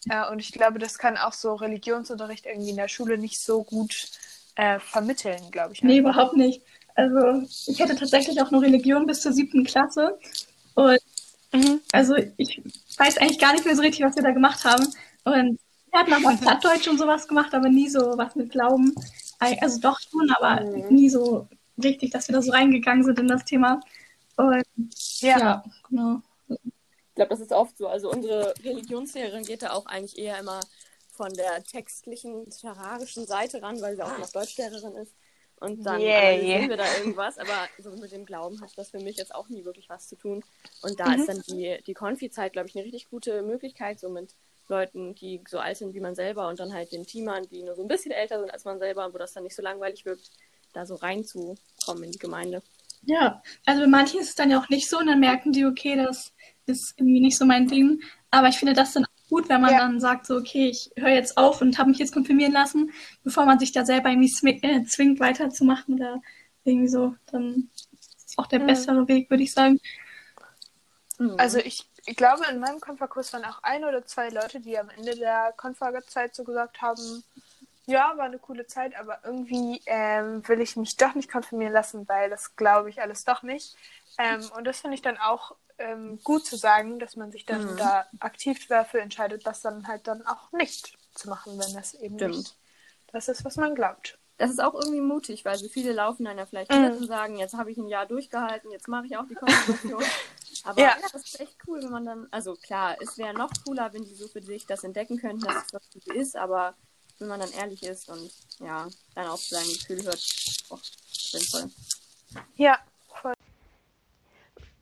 Ja, 0.05 0.29
und 0.29 0.41
ich 0.41 0.51
glaube, 0.51 0.81
das 0.81 0.99
kann 0.99 1.17
auch 1.17 1.33
so 1.33 1.55
Religionsunterricht 1.55 2.47
irgendwie 2.47 2.71
in 2.71 2.77
der 2.77 2.89
Schule 2.89 3.19
nicht 3.19 3.41
so 3.41 3.63
gut 3.63 4.11
äh, 4.57 4.81
vermitteln, 4.81 5.41
glaube 5.53 5.75
ich. 5.75 5.83
Nee, 5.83 5.99
überhaupt 5.99 6.37
nicht. 6.37 6.63
Also 6.95 7.47
ich 7.67 7.81
hatte 7.81 7.95
tatsächlich 7.95 8.43
auch 8.43 8.51
nur 8.51 8.63
Religion 8.63 9.07
bis 9.07 9.21
zur 9.21 9.33
siebten 9.33 9.65
Klasse. 9.65 10.19
Und 10.75 10.99
mhm. 11.53 11.81
also 11.93 12.17
ich 12.37 12.61
weiß 12.99 13.19
eigentlich 13.19 13.39
gar 13.39 13.53
nicht 13.53 13.65
mehr 13.65 13.77
so 13.77 13.83
richtig, 13.83 14.05
was 14.05 14.17
wir 14.17 14.25
da 14.25 14.33
gemacht 14.33 14.65
haben. 14.65 14.87
Und 15.25 15.61
wir 15.93 16.01
hatten 16.01 16.15
auch 16.15 16.21
mal 16.21 16.37
Plattdeutsch 16.37 16.89
und 16.89 16.99
sowas 16.99 17.29
gemacht, 17.29 17.55
aber 17.55 17.69
nie 17.69 17.89
so 17.89 18.17
was 18.17 18.35
mit 18.35 18.51
Glauben. 18.51 18.95
Also 19.39 19.81
doch 19.81 20.01
schon, 20.01 20.31
aber 20.39 20.63
mhm. 20.65 20.95
nie 20.95 21.11
so 21.11 21.49
richtig, 21.83 22.11
dass 22.11 22.29
wir 22.29 22.35
da 22.35 22.43
so 22.43 22.53
reingegangen 22.53 23.05
sind 23.05 23.19
in 23.19 23.29
das 23.29 23.45
Thema. 23.45 23.81
Und 24.37 24.65
ja, 25.21 25.39
ja 25.39 25.65
genau. 25.89 26.23
Ich 26.49 27.15
glaube, 27.15 27.31
das 27.31 27.41
ist 27.41 27.53
oft 27.53 27.77
so. 27.77 27.89
Also 27.89 28.11
unsere 28.11 28.55
Religionslehrerin 28.65 29.45
geht 29.45 29.63
da 29.63 29.73
auch 29.73 29.87
eigentlich 29.87 30.17
eher 30.17 30.39
immer 30.39 30.61
von 31.11 31.33
der 31.35 31.63
textlichen, 31.63 32.47
literarischen 32.47 33.27
Seite 33.27 33.61
ran, 33.61 33.81
weil 33.83 33.97
sie 33.97 34.03
auch 34.03 34.17
noch 34.17 34.31
Deutschlehrerin 34.31 34.97
ist. 34.97 35.15
Und 35.61 35.85
dann 35.85 36.01
yeah, 36.01 36.41
sehen 36.41 36.71
wir 36.71 36.77
da 36.77 36.87
irgendwas. 36.97 37.39
Aber 37.39 37.69
so 37.79 37.91
mit 37.91 38.11
dem 38.13 38.25
Glauben 38.25 38.61
hat 38.63 38.71
das 38.77 38.91
für 38.91 38.99
mich 38.99 39.17
jetzt 39.19 39.35
auch 39.35 39.49
nie 39.49 39.65
wirklich 39.65 39.89
was 39.91 40.09
zu 40.09 40.17
tun. 40.17 40.43
Und 40.83 40.99
da 40.99 41.11
mhm. 41.11 41.21
ist 41.21 41.29
dann 41.29 41.43
die, 41.49 41.79
die 41.87 41.95
Konfi-Zeit, 41.95 42.55
glaube 42.55 42.69
ich, 42.69 42.75
eine 42.75 42.85
richtig 42.85 43.11
gute 43.11 43.43
Möglichkeit, 43.43 44.01
so 44.01 44.09
mit 44.09 44.35
Leuten, 44.73 45.15
die 45.15 45.43
so 45.49 45.59
alt 45.59 45.77
sind 45.77 45.95
wie 45.95 46.01
man 46.01 46.15
selber 46.15 46.49
und 46.49 46.59
dann 46.59 46.73
halt 46.73 46.93
den 46.93 47.07
Teamern, 47.07 47.47
die 47.51 47.63
nur 47.63 47.75
so 47.75 47.83
ein 47.83 47.89
bisschen 47.89 48.13
älter 48.13 48.41
sind 48.41 48.51
als 48.51 48.65
man 48.65 48.79
selber, 48.79 49.13
wo 49.13 49.19
das 49.19 49.33
dann 49.33 49.45
nicht 49.45 49.55
so 49.55 49.63
langweilig 49.63 50.05
wirkt, 50.05 50.31
da 50.73 50.87
so 50.87 50.95
reinzukommen 50.95 52.05
in 52.05 52.13
die 52.13 52.19
Gemeinde. 52.19 52.63
Ja, 53.05 53.43
also 53.67 53.83
bei 53.83 53.89
manchen 53.89 54.21
ist 54.21 54.31
es 54.31 54.35
dann 54.35 54.51
ja 54.51 54.61
auch 54.61 54.69
nicht 54.69 54.89
so 54.89 54.99
und 54.99 55.07
dann 55.07 55.21
merken 55.21 55.53
die, 55.53 55.67
okay, 55.67 55.97
das 55.97 56.33
ist 56.67 56.95
irgendwie 56.97 57.21
nicht 57.21 57.37
so 57.37 57.45
mein 57.45 57.67
Ding. 57.67 58.01
Aber 58.31 58.49
ich 58.49 58.57
finde 58.57 58.75
das 58.75 58.93
dann 58.93 59.05
auch 59.05 59.29
gut, 59.29 59.49
wenn 59.49 59.61
man 59.61 59.73
ja. 59.73 59.79
dann 59.79 60.01
sagt, 60.01 60.27
so, 60.27 60.37
okay, 60.37 60.69
ich 60.69 60.91
höre 60.97 61.11
jetzt 61.11 61.37
auf 61.37 61.61
und 61.61 61.79
habe 61.79 61.91
mich 61.91 61.99
jetzt 61.99 62.15
konfirmieren 62.15 62.53
lassen, 62.53 62.93
bevor 63.25 63.45
man 63.45 63.59
sich 63.59 63.73
da 63.73 63.85
selber 63.85 64.09
irgendwie 64.09 64.31
äh, 64.63 64.85
zwingt, 64.85 65.21
weiterzumachen 65.21 65.97
oder 65.97 66.23
irgendwie 66.65 66.89
so. 66.89 67.15
Dann 67.31 67.69
ist 68.01 68.39
auch 68.39 68.47
der 68.47 68.61
mhm. 68.61 68.67
bessere 68.67 69.09
Weg, 69.09 69.29
würde 69.31 69.43
ich 69.43 69.53
sagen. 69.53 69.81
Mhm. 71.19 71.35
Also 71.39 71.59
ich, 71.59 71.85
ich 72.07 72.17
glaube, 72.17 72.45
in 72.51 72.59
meinem 72.59 72.81
Konferkurs 72.81 73.33
waren 73.33 73.45
auch 73.45 73.63
ein 73.63 73.85
oder 73.85 74.05
zwei 74.05 74.29
Leute, 74.29 74.61
die 74.61 74.79
am 74.79 74.91
Ende 74.91 75.15
der 75.17 75.53
Konferzeit 75.57 76.35
so 76.35 76.45
gesagt 76.45 76.83
haben, 76.83 77.25
ja, 77.87 78.17
war 78.17 78.27
eine 78.27 78.39
coole 78.39 78.67
Zeit, 78.67 78.95
aber 78.97 79.19
irgendwie 79.25 79.83
ähm, 79.87 80.47
will 80.49 80.61
ich 80.61 80.77
mich 80.77 80.97
doch 80.97 81.15
nicht 81.15 81.31
konfirmieren 81.31 81.73
lassen, 81.73 82.09
weil 82.09 82.31
das 82.31 82.55
glaube 82.57 82.91
ich 82.91 83.01
alles 83.03 83.25
doch 83.25 83.43
nicht. 83.43 83.77
Ähm, 84.19 84.49
und 84.57 84.65
das 84.65 84.81
finde 84.81 84.95
ich 84.95 85.03
dann 85.03 85.19
auch 85.19 85.55
ähm, 85.79 86.21
gut 86.23 86.47
zu 86.47 86.57
sagen, 86.57 86.99
dass 86.99 87.17
man 87.17 87.33
sich 87.33 87.45
dann 87.45 87.73
mhm. 87.73 87.77
da 87.77 88.07
aktiv 88.21 88.67
dafür 88.69 89.01
entscheidet, 89.01 89.47
das 89.47 89.63
dann 89.63 89.89
halt 89.89 90.07
dann 90.07 90.25
auch 90.27 90.53
nicht 90.53 90.97
zu 91.15 91.29
machen, 91.29 91.59
wenn 91.59 91.75
das 91.75 91.95
eben 91.95 92.17
Stimmt. 92.17 92.37
nicht 92.37 92.57
das 93.13 93.29
ist, 93.29 93.45
was 93.45 93.57
man 93.57 93.75
glaubt. 93.75 94.19
das 94.39 94.51
ist 94.51 94.61
auch 94.63 94.75
irgendwie 94.75 95.01
mutig, 95.01 95.45
weil 95.45 95.57
so 95.57 95.69
viele 95.69 95.93
laufen 95.93 96.25
dann 96.25 96.39
ja 96.39 96.47
vielleicht 96.47 96.73
Mhm. 96.73 96.97
und 96.97 97.07
sagen, 97.07 97.37
jetzt 97.37 97.55
habe 97.55 97.71
ich 97.71 97.77
ein 97.77 97.89
Jahr 97.89 98.07
durchgehalten, 98.07 98.71
jetzt 98.73 98.89
mache 98.89 99.07
ich 99.07 99.17
auch 99.17 99.27
die 99.29 99.35
Konfirmation. 99.35 100.03
Aber 100.65 100.81
Ja. 100.81 100.97
ja. 101.01 101.09
das 101.13 101.25
ist 101.25 101.41
echt 101.41 101.57
cool, 101.67 101.83
wenn 101.83 101.91
man 101.91 102.05
dann, 102.05 102.29
also 102.31 102.55
klar, 102.55 102.97
es 103.01 103.19
wäre 103.19 103.35
noch 103.35 103.51
cooler, 103.65 103.93
wenn 103.93 104.05
die 104.05 104.15
so 104.15 104.29
für 104.29 104.43
sich 104.43 104.67
das 104.67 104.85
entdecken 104.85 105.19
könnten, 105.19 105.41
dass 105.41 105.67
es 105.67 105.73
was 105.73 105.87
für 105.93 106.01
sie 106.01 106.19
ist, 106.19 106.37
aber 106.37 106.75
wenn 107.19 107.29
man 107.29 107.41
dann 107.41 107.53
ehrlich 107.53 107.83
ist 107.83 108.09
und 108.09 108.31
ja, 108.61 108.89
dann 109.15 109.27
auf 109.27 109.41
sein 109.41 109.65
Gefühl 109.65 110.03
hört, 110.05 110.23
auch 110.71 110.81
sinnvoll. 111.11 111.71
Ja, 112.57 112.79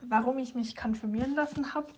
warum 0.00 0.38
ich 0.38 0.54
mich 0.54 0.76
konfirmieren 0.76 1.34
lassen 1.34 1.74
habe. 1.74 1.88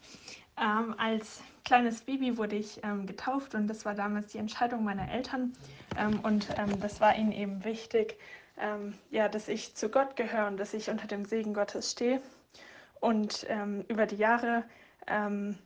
Ähm, 0.58 0.94
als 0.98 1.40
kleines 1.64 2.02
Baby 2.02 2.36
wurde 2.36 2.56
ich 2.56 2.80
ähm, 2.82 3.06
getauft 3.06 3.54
und 3.54 3.68
das 3.68 3.84
war 3.84 3.94
damals 3.94 4.32
die 4.32 4.38
Entscheidung 4.38 4.84
meiner 4.84 5.10
Eltern. 5.10 5.52
Ähm, 5.96 6.20
und 6.20 6.48
ähm, 6.58 6.78
das 6.80 7.00
war 7.00 7.16
ihnen 7.16 7.32
eben 7.32 7.64
wichtig, 7.64 8.18
ähm, 8.58 8.94
ja, 9.10 9.28
dass 9.28 9.48
ich 9.48 9.74
zu 9.74 9.88
Gott 9.88 10.16
gehöre 10.16 10.46
und 10.48 10.58
dass 10.58 10.74
ich 10.74 10.90
unter 10.90 11.06
dem 11.06 11.24
Segen 11.24 11.54
Gottes 11.54 11.92
stehe. 11.92 12.20
Und 13.02 13.44
ähm, 13.48 13.84
über 13.88 14.06
die 14.06 14.14
Jahre 14.14 14.62
ähm, 15.08 15.58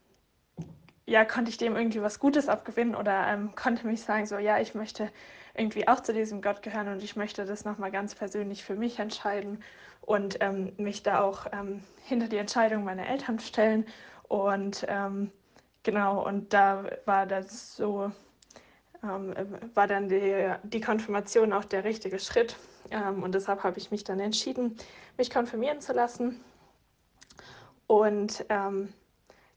ja, 1.05 1.27
konnte 1.27 1.51
ich 1.51 1.59
dem 1.59 1.77
irgendwie 1.77 2.01
was 2.01 2.19
Gutes 2.19 2.49
abgewinnen 2.49 2.95
oder 2.95 3.27
ähm, 3.29 3.55
konnte 3.55 3.87
mich 3.87 4.03
sagen, 4.03 4.25
so 4.25 4.39
ja, 4.39 4.59
ich 4.59 4.75
möchte 4.75 5.13
irgendwie 5.55 5.87
auch 5.87 6.01
zu 6.01 6.15
diesem 6.15 6.41
Gott 6.41 6.63
gehören 6.63 6.89
und 6.89 7.03
ich 7.03 7.15
möchte 7.15 7.45
das 7.45 7.67
nochmal 7.67 7.91
ganz 7.91 8.15
persönlich 8.15 8.65
für 8.65 8.75
mich 8.75 8.99
entscheiden 8.99 9.63
und 10.01 10.39
ähm, 10.41 10.73
mich 10.79 11.03
da 11.03 11.21
auch 11.21 11.45
ähm, 11.53 11.83
hinter 12.07 12.29
die 12.29 12.39
Entscheidung 12.39 12.85
meiner 12.85 13.07
Eltern 13.07 13.39
stellen. 13.39 13.85
Und 14.29 14.87
ähm, 14.89 15.31
genau, 15.83 16.27
und 16.27 16.55
da 16.55 16.87
war 17.05 17.27
das 17.27 17.77
so, 17.77 18.11
ähm, 19.03 19.35
war 19.75 19.87
dann 19.87 20.09
die, 20.09 20.55
die 20.63 20.81
Konfirmation 20.81 21.53
auch 21.53 21.67
der 21.67 21.85
richtige 21.85 22.19
Schritt. 22.19 22.57
Ähm, 22.91 23.23
und 23.23 23.35
deshalb 23.35 23.63
habe 23.63 23.77
ich 23.77 23.91
mich 23.91 24.05
dann 24.05 24.21
entschieden, 24.21 24.79
mich 25.19 25.31
konfirmieren 25.31 25.83
zu 25.83 25.93
lassen. 25.93 26.41
Und 27.87 28.45
ähm, 28.49 28.93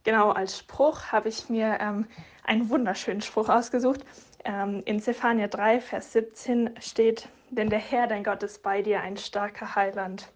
genau 0.03 0.31
als 0.31 0.57
Spruch 0.57 1.11
habe 1.11 1.29
ich 1.29 1.49
mir 1.49 1.77
ähm, 1.79 2.07
einen 2.43 2.69
wunderschönen 2.69 3.21
Spruch 3.21 3.49
ausgesucht. 3.49 4.05
Ähm, 4.45 4.81
in 4.85 5.01
Zephania 5.01 5.47
3, 5.47 5.81
Vers 5.81 6.13
17 6.13 6.71
steht, 6.79 7.27
denn 7.49 7.69
der 7.69 7.79
Herr, 7.79 8.07
dein 8.07 8.23
Gott, 8.23 8.43
ist 8.43 8.63
bei 8.63 8.81
dir, 8.81 9.01
ein 9.01 9.17
starker 9.17 9.75
Heiland. 9.75 10.31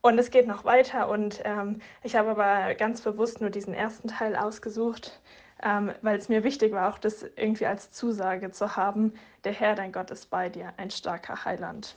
Und 0.00 0.18
es 0.18 0.30
geht 0.30 0.46
noch 0.46 0.64
weiter 0.64 1.08
und 1.08 1.40
ähm, 1.44 1.80
ich 2.02 2.14
habe 2.14 2.30
aber 2.30 2.74
ganz 2.74 3.00
bewusst 3.00 3.40
nur 3.40 3.50
diesen 3.50 3.74
ersten 3.74 4.06
Teil 4.08 4.36
ausgesucht, 4.36 5.20
ähm, 5.62 5.92
weil 6.00 6.16
es 6.16 6.28
mir 6.28 6.44
wichtig 6.44 6.72
war, 6.72 6.92
auch 6.92 6.98
das 6.98 7.24
irgendwie 7.34 7.66
als 7.66 7.90
Zusage 7.90 8.52
zu 8.52 8.76
haben, 8.76 9.14
der 9.42 9.52
Herr, 9.52 9.74
dein 9.74 9.90
Gott, 9.90 10.12
ist 10.12 10.30
bei 10.30 10.48
dir, 10.48 10.72
ein 10.76 10.90
starker 10.90 11.44
Heiland. 11.44 11.96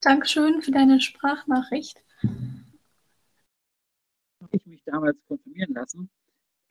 Dankeschön 0.00 0.60
für 0.62 0.72
deine 0.72 1.00
Sprachnachricht. 1.00 2.02
Damals 4.88 5.16
konfirmieren 5.26 5.74
lassen. 5.74 6.10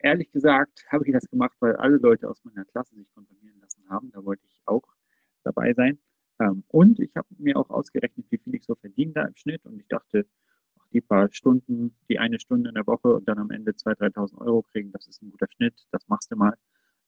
Ehrlich 0.00 0.30
gesagt 0.30 0.84
habe 0.90 1.06
ich 1.06 1.12
das 1.12 1.28
gemacht, 1.28 1.56
weil 1.60 1.76
alle 1.76 1.96
Leute 1.96 2.28
aus 2.28 2.44
meiner 2.44 2.64
Klasse 2.64 2.94
sich 2.94 3.10
konfirmieren 3.14 3.60
lassen 3.60 3.88
haben. 3.88 4.10
Da 4.12 4.24
wollte 4.24 4.42
ich 4.46 4.60
auch 4.66 4.84
dabei 5.42 5.72
sein. 5.74 5.98
Ähm, 6.40 6.62
und 6.68 7.00
ich 7.00 7.14
habe 7.16 7.26
mir 7.38 7.56
auch 7.56 7.70
ausgerechnet, 7.70 8.26
wie 8.30 8.38
viel 8.38 8.54
ich 8.54 8.64
so 8.64 8.74
verdiene 8.76 9.12
da 9.12 9.24
im 9.24 9.34
Schnitt. 9.36 9.64
Und 9.64 9.80
ich 9.80 9.88
dachte, 9.88 10.26
ach, 10.78 10.86
die 10.92 11.00
paar 11.00 11.28
Stunden, 11.32 11.96
die 12.08 12.18
eine 12.18 12.38
Stunde 12.38 12.68
in 12.68 12.74
der 12.74 12.86
Woche 12.86 13.14
und 13.14 13.28
dann 13.28 13.38
am 13.38 13.50
Ende 13.50 13.72
2.000, 13.72 14.14
3.000 14.14 14.38
Euro 14.38 14.62
kriegen, 14.62 14.92
das 14.92 15.08
ist 15.08 15.22
ein 15.22 15.30
guter 15.30 15.48
Schnitt. 15.50 15.74
Das 15.90 16.06
machst 16.08 16.30
du 16.30 16.36
mal. 16.36 16.54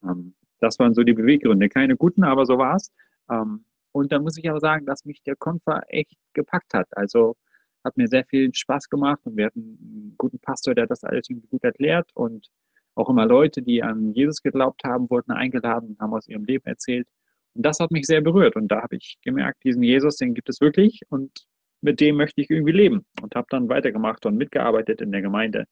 Ähm, 0.02 0.34
das 0.60 0.78
waren 0.78 0.94
so 0.94 1.02
die 1.02 1.14
Beweggründe. 1.14 1.68
Keine 1.68 1.96
guten, 1.96 2.24
aber 2.24 2.44
so 2.46 2.58
war 2.58 2.76
es. 2.76 2.92
Ähm, 3.30 3.64
und 3.92 4.12
da 4.12 4.18
muss 4.20 4.36
ich 4.36 4.48
aber 4.48 4.60
sagen, 4.60 4.86
dass 4.86 5.04
mich 5.04 5.22
der 5.22 5.36
Konfer 5.36 5.82
echt 5.88 6.16
gepackt 6.32 6.74
hat. 6.74 6.88
Also 6.96 7.36
hat 7.84 7.96
mir 7.96 8.08
sehr 8.08 8.24
viel 8.24 8.54
Spaß 8.54 8.88
gemacht 8.88 9.20
und 9.24 9.36
wir 9.36 9.46
hatten 9.46 9.60
einen 9.60 10.14
guten 10.18 10.38
Pastor, 10.38 10.74
der 10.74 10.86
das 10.86 11.04
alles 11.04 11.28
irgendwie 11.30 11.48
gut 11.48 11.64
erklärt 11.64 12.10
und 12.14 12.48
auch 12.94 13.08
immer 13.08 13.26
Leute, 13.26 13.62
die 13.62 13.82
an 13.82 14.12
Jesus 14.12 14.42
geglaubt 14.42 14.84
haben, 14.84 15.08
wurden 15.10 15.32
eingeladen 15.32 15.90
und 15.90 16.00
haben 16.00 16.12
aus 16.12 16.28
ihrem 16.28 16.44
Leben 16.44 16.66
erzählt. 16.66 17.08
Und 17.54 17.64
das 17.64 17.80
hat 17.80 17.90
mich 17.90 18.06
sehr 18.06 18.20
berührt 18.20 18.56
und 18.56 18.68
da 18.68 18.82
habe 18.82 18.96
ich 18.96 19.18
gemerkt, 19.22 19.64
diesen 19.64 19.82
Jesus, 19.82 20.16
den 20.16 20.34
gibt 20.34 20.48
es 20.48 20.60
wirklich 20.60 21.00
und 21.08 21.46
mit 21.80 22.00
dem 22.00 22.16
möchte 22.16 22.40
ich 22.40 22.50
irgendwie 22.50 22.72
leben 22.72 23.06
und 23.22 23.34
habe 23.34 23.46
dann 23.50 23.68
weitergemacht 23.68 24.26
und 24.26 24.36
mitgearbeitet 24.36 25.00
in 25.00 25.12
der 25.12 25.22
Gemeinde. 25.22 25.66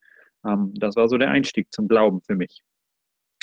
Ähm, 0.44 0.72
das 0.74 0.96
war 0.96 1.08
so 1.08 1.18
der 1.18 1.30
Einstieg 1.30 1.68
zum 1.70 1.88
Glauben 1.88 2.22
für 2.22 2.34
mich. 2.34 2.62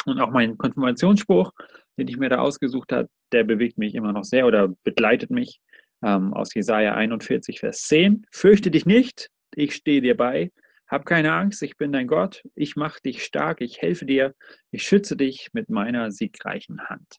Und 0.05 0.19
auch 0.19 0.31
mein 0.31 0.57
Konfirmationsspruch, 0.57 1.51
den 1.97 2.07
ich 2.07 2.17
mir 2.17 2.29
da 2.29 2.39
ausgesucht 2.39 2.91
habe, 2.91 3.09
der 3.31 3.43
bewegt 3.43 3.77
mich 3.77 3.95
immer 3.95 4.11
noch 4.11 4.23
sehr 4.23 4.45
oder 4.45 4.69
begleitet 4.83 5.31
mich 5.31 5.59
ähm, 6.05 6.33
aus 6.33 6.53
Jesaja 6.53 6.93
41, 6.93 7.59
Vers 7.59 7.81
10. 7.87 8.25
Fürchte 8.31 8.71
dich 8.71 8.85
nicht, 8.85 9.31
ich 9.55 9.75
stehe 9.75 10.01
dir 10.01 10.15
bei. 10.15 10.51
Hab 10.87 11.05
keine 11.05 11.33
Angst, 11.33 11.63
ich 11.63 11.77
bin 11.77 11.91
dein 11.91 12.07
Gott. 12.07 12.43
Ich 12.53 12.75
mache 12.75 13.01
dich 13.01 13.25
stark, 13.25 13.59
ich 13.61 13.81
helfe 13.81 14.05
dir. 14.05 14.35
Ich 14.69 14.83
schütze 14.83 15.17
dich 15.17 15.49
mit 15.51 15.67
meiner 15.69 16.11
siegreichen 16.11 16.87
Hand. 16.87 17.17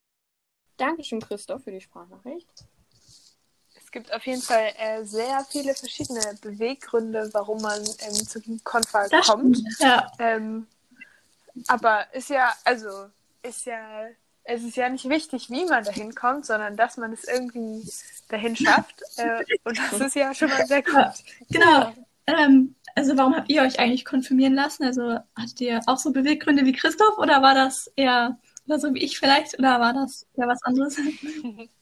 Dankeschön, 0.77 1.21
Christoph, 1.21 1.65
für 1.65 1.73
die 1.73 1.81
Sprachnachricht. 1.81 2.49
Es 3.75 3.91
gibt 3.91 4.13
auf 4.15 4.25
jeden 4.25 4.43
Fall 4.43 4.73
äh, 4.79 5.05
sehr 5.05 5.45
viele 5.51 5.75
verschiedene 5.75 6.21
Beweggründe, 6.41 7.31
warum 7.33 7.61
man 7.63 7.81
ähm, 7.81 8.15
zum 8.15 8.61
Konfer 8.63 9.09
Das 9.11 9.27
kommt. 9.27 9.57
stimmt. 9.57 9.81
Ja. 9.81 10.13
Ähm, 10.21 10.67
aber 11.67 12.07
ist 12.15 12.31
ja, 12.31 12.55
also, 12.65 13.09
ist 13.43 13.65
ja, 13.65 14.09
es 14.47 14.63
ist 14.63 14.77
ja 14.77 14.89
nicht 14.89 15.09
wichtig, 15.09 15.51
wie 15.51 15.65
man 15.65 15.85
dahin 15.85 16.15
kommt, 16.15 16.47
sondern 16.47 16.77
dass 16.77 16.97
man 16.97 17.13
es 17.13 17.25
irgendwie 17.25 17.89
dahin 18.29 18.57
schafft. 18.57 19.03
Äh, 19.17 19.45
und 19.65 19.79
das 19.79 20.01
ist 20.01 20.15
ja 20.15 20.35
schon 20.35 20.49
mal 20.49 20.67
sehr 20.67 20.83
gut. 20.83 20.95
Ja. 20.95 21.15
Genau. 21.51 21.93
Ähm, 22.27 22.75
also 22.95 23.17
warum 23.17 23.37
habt 23.37 23.51
ihr 23.51 23.63
euch 23.63 23.79
eigentlich 23.79 24.05
konfirmieren 24.05 24.55
lassen? 24.55 24.85
Also 24.85 25.19
hattet 25.37 25.61
ihr 25.61 25.81
auch 25.87 25.99
so 25.99 26.13
Beweggründe 26.13 26.65
wie 26.65 26.73
Christoph 26.73 27.19
oder 27.19 27.43
war 27.43 27.55
das 27.55 27.91
eher 27.97 28.39
oder 28.67 28.79
so 28.81 28.95
wie 28.95 29.05
ich 29.05 29.19
vielleicht 29.19 29.59
oder 29.59 29.81
war 29.81 29.93
das 29.93 30.27
eher 30.37 30.49
was 30.49 30.63
anderes? 30.63 30.97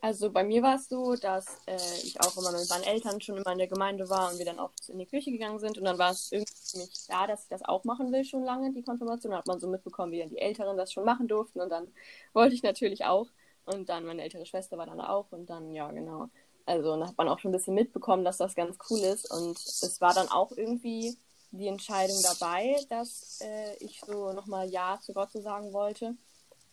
Also 0.00 0.30
bei 0.30 0.44
mir 0.44 0.62
war 0.62 0.76
es 0.76 0.88
so, 0.88 1.16
dass 1.16 1.46
äh, 1.66 1.76
ich 2.02 2.20
auch 2.20 2.36
immer 2.36 2.52
mit 2.52 2.68
meinen 2.68 2.84
Eltern 2.84 3.20
schon 3.20 3.38
immer 3.38 3.52
in 3.52 3.58
der 3.58 3.66
Gemeinde 3.66 4.08
war 4.08 4.30
und 4.30 4.38
wir 4.38 4.44
dann 4.44 4.60
oft 4.60 4.88
in 4.88 4.98
die 4.98 5.06
Kirche 5.06 5.32
gegangen 5.32 5.58
sind. 5.58 5.78
Und 5.78 5.84
dann 5.84 5.98
war 5.98 6.12
es 6.12 6.30
irgendwie 6.30 6.52
für 6.64 6.78
mich 6.78 7.06
klar, 7.06 7.26
dass 7.26 7.44
ich 7.44 7.48
das 7.48 7.64
auch 7.64 7.84
machen 7.84 8.12
will, 8.12 8.24
schon 8.24 8.44
lange, 8.44 8.72
die 8.72 8.82
Konfirmation. 8.82 9.32
Da 9.32 9.38
hat 9.38 9.46
man 9.46 9.58
so 9.58 9.68
mitbekommen, 9.68 10.12
wie 10.12 10.20
dann 10.20 10.28
die 10.28 10.38
Älteren 10.38 10.76
das 10.76 10.92
schon 10.92 11.04
machen 11.04 11.28
durften. 11.28 11.60
Und 11.60 11.70
dann 11.70 11.88
wollte 12.34 12.54
ich 12.54 12.62
natürlich 12.62 13.04
auch. 13.04 13.26
Und 13.64 13.88
dann 13.88 14.04
meine 14.04 14.22
ältere 14.22 14.46
Schwester 14.46 14.78
war 14.78 14.86
dann 14.86 15.00
auch. 15.00 15.32
Und 15.32 15.50
dann, 15.50 15.74
ja, 15.74 15.90
genau. 15.90 16.28
Also 16.66 16.90
dann 16.90 17.08
hat 17.08 17.16
man 17.16 17.28
auch 17.28 17.38
schon 17.38 17.50
ein 17.50 17.56
bisschen 17.56 17.74
mitbekommen, 17.74 18.24
dass 18.24 18.36
das 18.36 18.54
ganz 18.54 18.76
cool 18.90 19.00
ist. 19.00 19.30
Und 19.30 19.56
es 19.56 20.00
war 20.00 20.14
dann 20.14 20.28
auch 20.28 20.52
irgendwie 20.52 21.16
die 21.52 21.68
Entscheidung 21.68 22.16
dabei, 22.22 22.76
dass 22.90 23.40
äh, 23.40 23.76
ich 23.80 24.00
so 24.00 24.32
nochmal 24.32 24.68
Ja 24.68 24.98
zu 25.00 25.12
Gott 25.14 25.32
zu 25.32 25.40
sagen 25.40 25.72
wollte. 25.72 26.16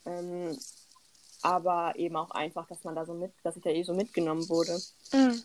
Ähm, 0.06 0.58
aber 1.43 1.93
eben 1.97 2.15
auch 2.15 2.31
einfach, 2.31 2.67
dass 2.67 2.83
man 2.83 2.95
da 2.95 3.05
so 3.05 3.13
mit, 3.13 3.33
dass 3.43 3.57
ich 3.57 3.63
da 3.63 3.69
eh 3.69 3.83
so 3.83 3.93
mitgenommen 3.93 4.47
wurde. 4.50 4.79
Mm. 5.12 5.39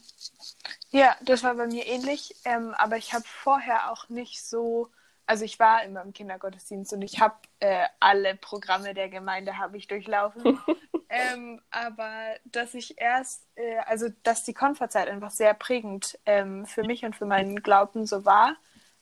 Ja, 0.90 1.16
das 1.22 1.42
war 1.42 1.54
bei 1.54 1.66
mir 1.66 1.86
ähnlich. 1.86 2.34
Ähm, 2.44 2.74
aber 2.78 2.96
ich 2.96 3.12
habe 3.12 3.24
vorher 3.26 3.90
auch 3.90 4.08
nicht 4.08 4.42
so, 4.42 4.90
also 5.26 5.44
ich 5.44 5.58
war 5.58 5.82
immer 5.84 6.02
im 6.02 6.12
Kindergottesdienst 6.12 6.92
und 6.92 7.02
ich 7.02 7.20
habe 7.20 7.36
äh, 7.60 7.86
alle 8.00 8.36
Programme 8.36 8.94
der 8.94 9.08
Gemeinde 9.08 9.58
habe 9.58 9.76
ich 9.76 9.88
durchlaufen. 9.88 10.58
ähm, 11.08 11.60
aber 11.70 12.36
dass 12.44 12.74
ich 12.74 13.00
erst, 13.00 13.46
äh, 13.56 13.78
also 13.86 14.08
dass 14.22 14.44
die 14.44 14.54
Konferzeit 14.54 15.08
einfach 15.08 15.32
sehr 15.32 15.52
prägend 15.52 16.18
ähm, 16.26 16.64
für 16.64 16.84
mich 16.84 17.04
und 17.04 17.16
für 17.16 17.26
meinen 17.26 17.62
Glauben 17.62 18.06
so 18.06 18.24
war. 18.24 18.56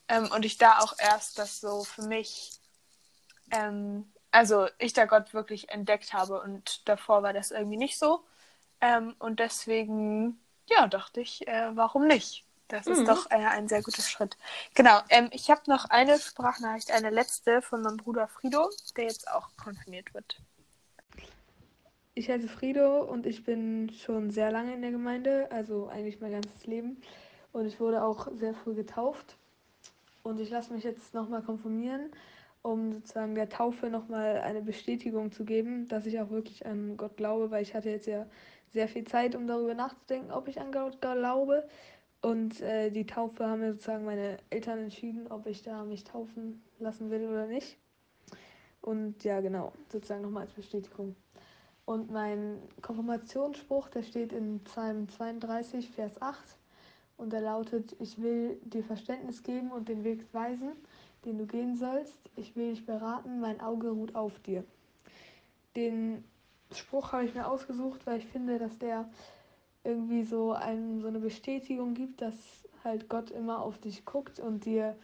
Ähm, 0.08 0.30
und 0.34 0.44
ich 0.44 0.56
da 0.56 0.78
auch 0.78 0.94
erst 0.98 1.38
das 1.38 1.60
so 1.60 1.84
für 1.84 2.02
mich 2.02 2.58
ähm, 3.50 4.12
also 4.36 4.68
ich 4.78 4.92
da 4.92 5.06
Gott 5.06 5.34
wirklich 5.34 5.70
entdeckt 5.70 6.12
habe 6.12 6.40
und 6.42 6.88
davor 6.88 7.22
war 7.22 7.32
das 7.32 7.50
irgendwie 7.50 7.76
nicht 7.78 7.98
so. 7.98 8.24
Ähm, 8.80 9.16
und 9.20 9.40
deswegen, 9.40 10.40
ja, 10.68 10.88
dachte 10.88 11.20
ich, 11.22 11.46
äh, 11.48 11.76
warum 11.76 12.06
nicht? 12.08 12.46
Das 12.68 12.86
Mhm. 12.86 12.90
ist 12.90 13.08
doch 13.08 13.30
äh, 13.30 13.36
ein 13.36 13.68
sehr 13.68 13.82
guter 13.82 14.02
Schritt. 14.02 14.36
Genau, 14.74 15.00
ähm, 15.10 15.28
ich 15.32 15.50
habe 15.50 15.62
noch 15.68 15.86
eine 15.86 16.18
Sprachnachricht, 16.20 16.90
eine 16.92 17.10
letzte 17.10 17.62
von 17.62 17.82
meinem 17.82 17.98
Bruder 17.98 18.28
Frido, 18.28 18.70
der 18.96 19.06
jetzt 19.06 19.30
auch 19.30 19.50
konfirmiert 19.56 20.14
wird. 20.14 20.40
Ich 22.14 22.28
heiße 22.30 22.48
Frido 22.48 23.02
und 23.02 23.26
ich 23.26 23.44
bin 23.44 23.90
schon 23.90 24.30
sehr 24.30 24.50
lange 24.50 24.74
in 24.74 24.82
der 24.82 24.90
Gemeinde, 24.90 25.48
also 25.50 25.88
eigentlich 25.88 26.20
mein 26.20 26.32
ganzes 26.32 26.66
Leben. 26.66 27.00
Und 27.52 27.66
ich 27.66 27.78
wurde 27.80 28.02
auch 28.02 28.28
sehr 28.34 28.54
früh 28.54 28.74
getauft. 28.74 29.36
Und 30.24 30.40
ich 30.40 30.50
lasse 30.50 30.72
mich 30.74 30.84
jetzt 30.84 31.14
nochmal 31.14 31.42
konfirmieren, 31.42 32.10
um 32.66 32.92
sozusagen 32.92 33.34
der 33.34 33.48
Taufe 33.48 33.88
nochmal 33.88 34.38
eine 34.38 34.60
Bestätigung 34.60 35.30
zu 35.30 35.44
geben, 35.44 35.86
dass 35.88 36.04
ich 36.04 36.20
auch 36.20 36.30
wirklich 36.30 36.66
an 36.66 36.96
Gott 36.96 37.16
glaube, 37.16 37.50
weil 37.50 37.62
ich 37.62 37.74
hatte 37.74 37.90
jetzt 37.90 38.06
ja 38.06 38.26
sehr 38.72 38.88
viel 38.88 39.04
Zeit, 39.04 39.34
um 39.36 39.46
darüber 39.46 39.74
nachzudenken, 39.74 40.32
ob 40.32 40.48
ich 40.48 40.60
an 40.60 40.72
Gott 40.72 41.00
glaube. 41.00 41.68
Und 42.22 42.60
äh, 42.60 42.90
die 42.90 43.06
Taufe 43.06 43.46
haben 43.46 43.60
mir 43.60 43.72
sozusagen 43.72 44.04
meine 44.04 44.38
Eltern 44.50 44.80
entschieden, 44.80 45.28
ob 45.28 45.46
ich 45.46 45.62
da 45.62 45.84
mich 45.84 46.02
taufen 46.02 46.62
lassen 46.78 47.10
will 47.10 47.28
oder 47.28 47.46
nicht. 47.46 47.78
Und 48.80 49.22
ja, 49.22 49.40
genau, 49.40 49.72
sozusagen 49.88 50.22
nochmal 50.22 50.42
als 50.42 50.52
Bestätigung. 50.52 51.14
Und 51.84 52.10
mein 52.10 52.58
Konfirmationsspruch, 52.82 53.88
der 53.90 54.02
steht 54.02 54.32
in 54.32 54.58
Psalm 54.64 55.08
32, 55.08 55.88
Vers 55.88 56.20
8. 56.20 56.56
Und 57.16 57.32
der 57.32 57.42
lautet, 57.42 57.94
ich 58.00 58.20
will 58.20 58.60
dir 58.64 58.82
Verständnis 58.82 59.42
geben 59.42 59.70
und 59.70 59.88
den 59.88 60.02
Weg 60.02 60.26
weisen, 60.32 60.72
den 61.26 61.38
du 61.38 61.46
gehen 61.46 61.76
sollst. 61.76 62.16
Ich 62.36 62.56
will 62.56 62.70
dich 62.70 62.86
beraten, 62.86 63.40
mein 63.40 63.60
Auge 63.60 63.90
ruht 63.90 64.14
auf 64.14 64.38
dir. 64.40 64.64
Den 65.74 66.24
Spruch 66.72 67.12
habe 67.12 67.24
ich 67.24 67.34
mir 67.34 67.46
ausgesucht, 67.46 68.06
weil 68.06 68.18
ich 68.18 68.26
finde, 68.26 68.58
dass 68.58 68.78
der 68.78 69.08
irgendwie 69.84 70.24
so, 70.24 70.52
ein, 70.52 71.00
so 71.00 71.08
eine 71.08 71.20
Bestätigung 71.20 71.94
gibt, 71.94 72.22
dass 72.22 72.34
halt 72.82 73.08
Gott 73.08 73.30
immer 73.30 73.60
auf 73.60 73.78
dich 73.78 74.04
guckt 74.04 74.40
und 74.40 74.64
dir 74.64 74.96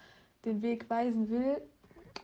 den 0.45 0.63
Weg 0.63 0.89
weisen 0.89 1.29
will. 1.29 1.61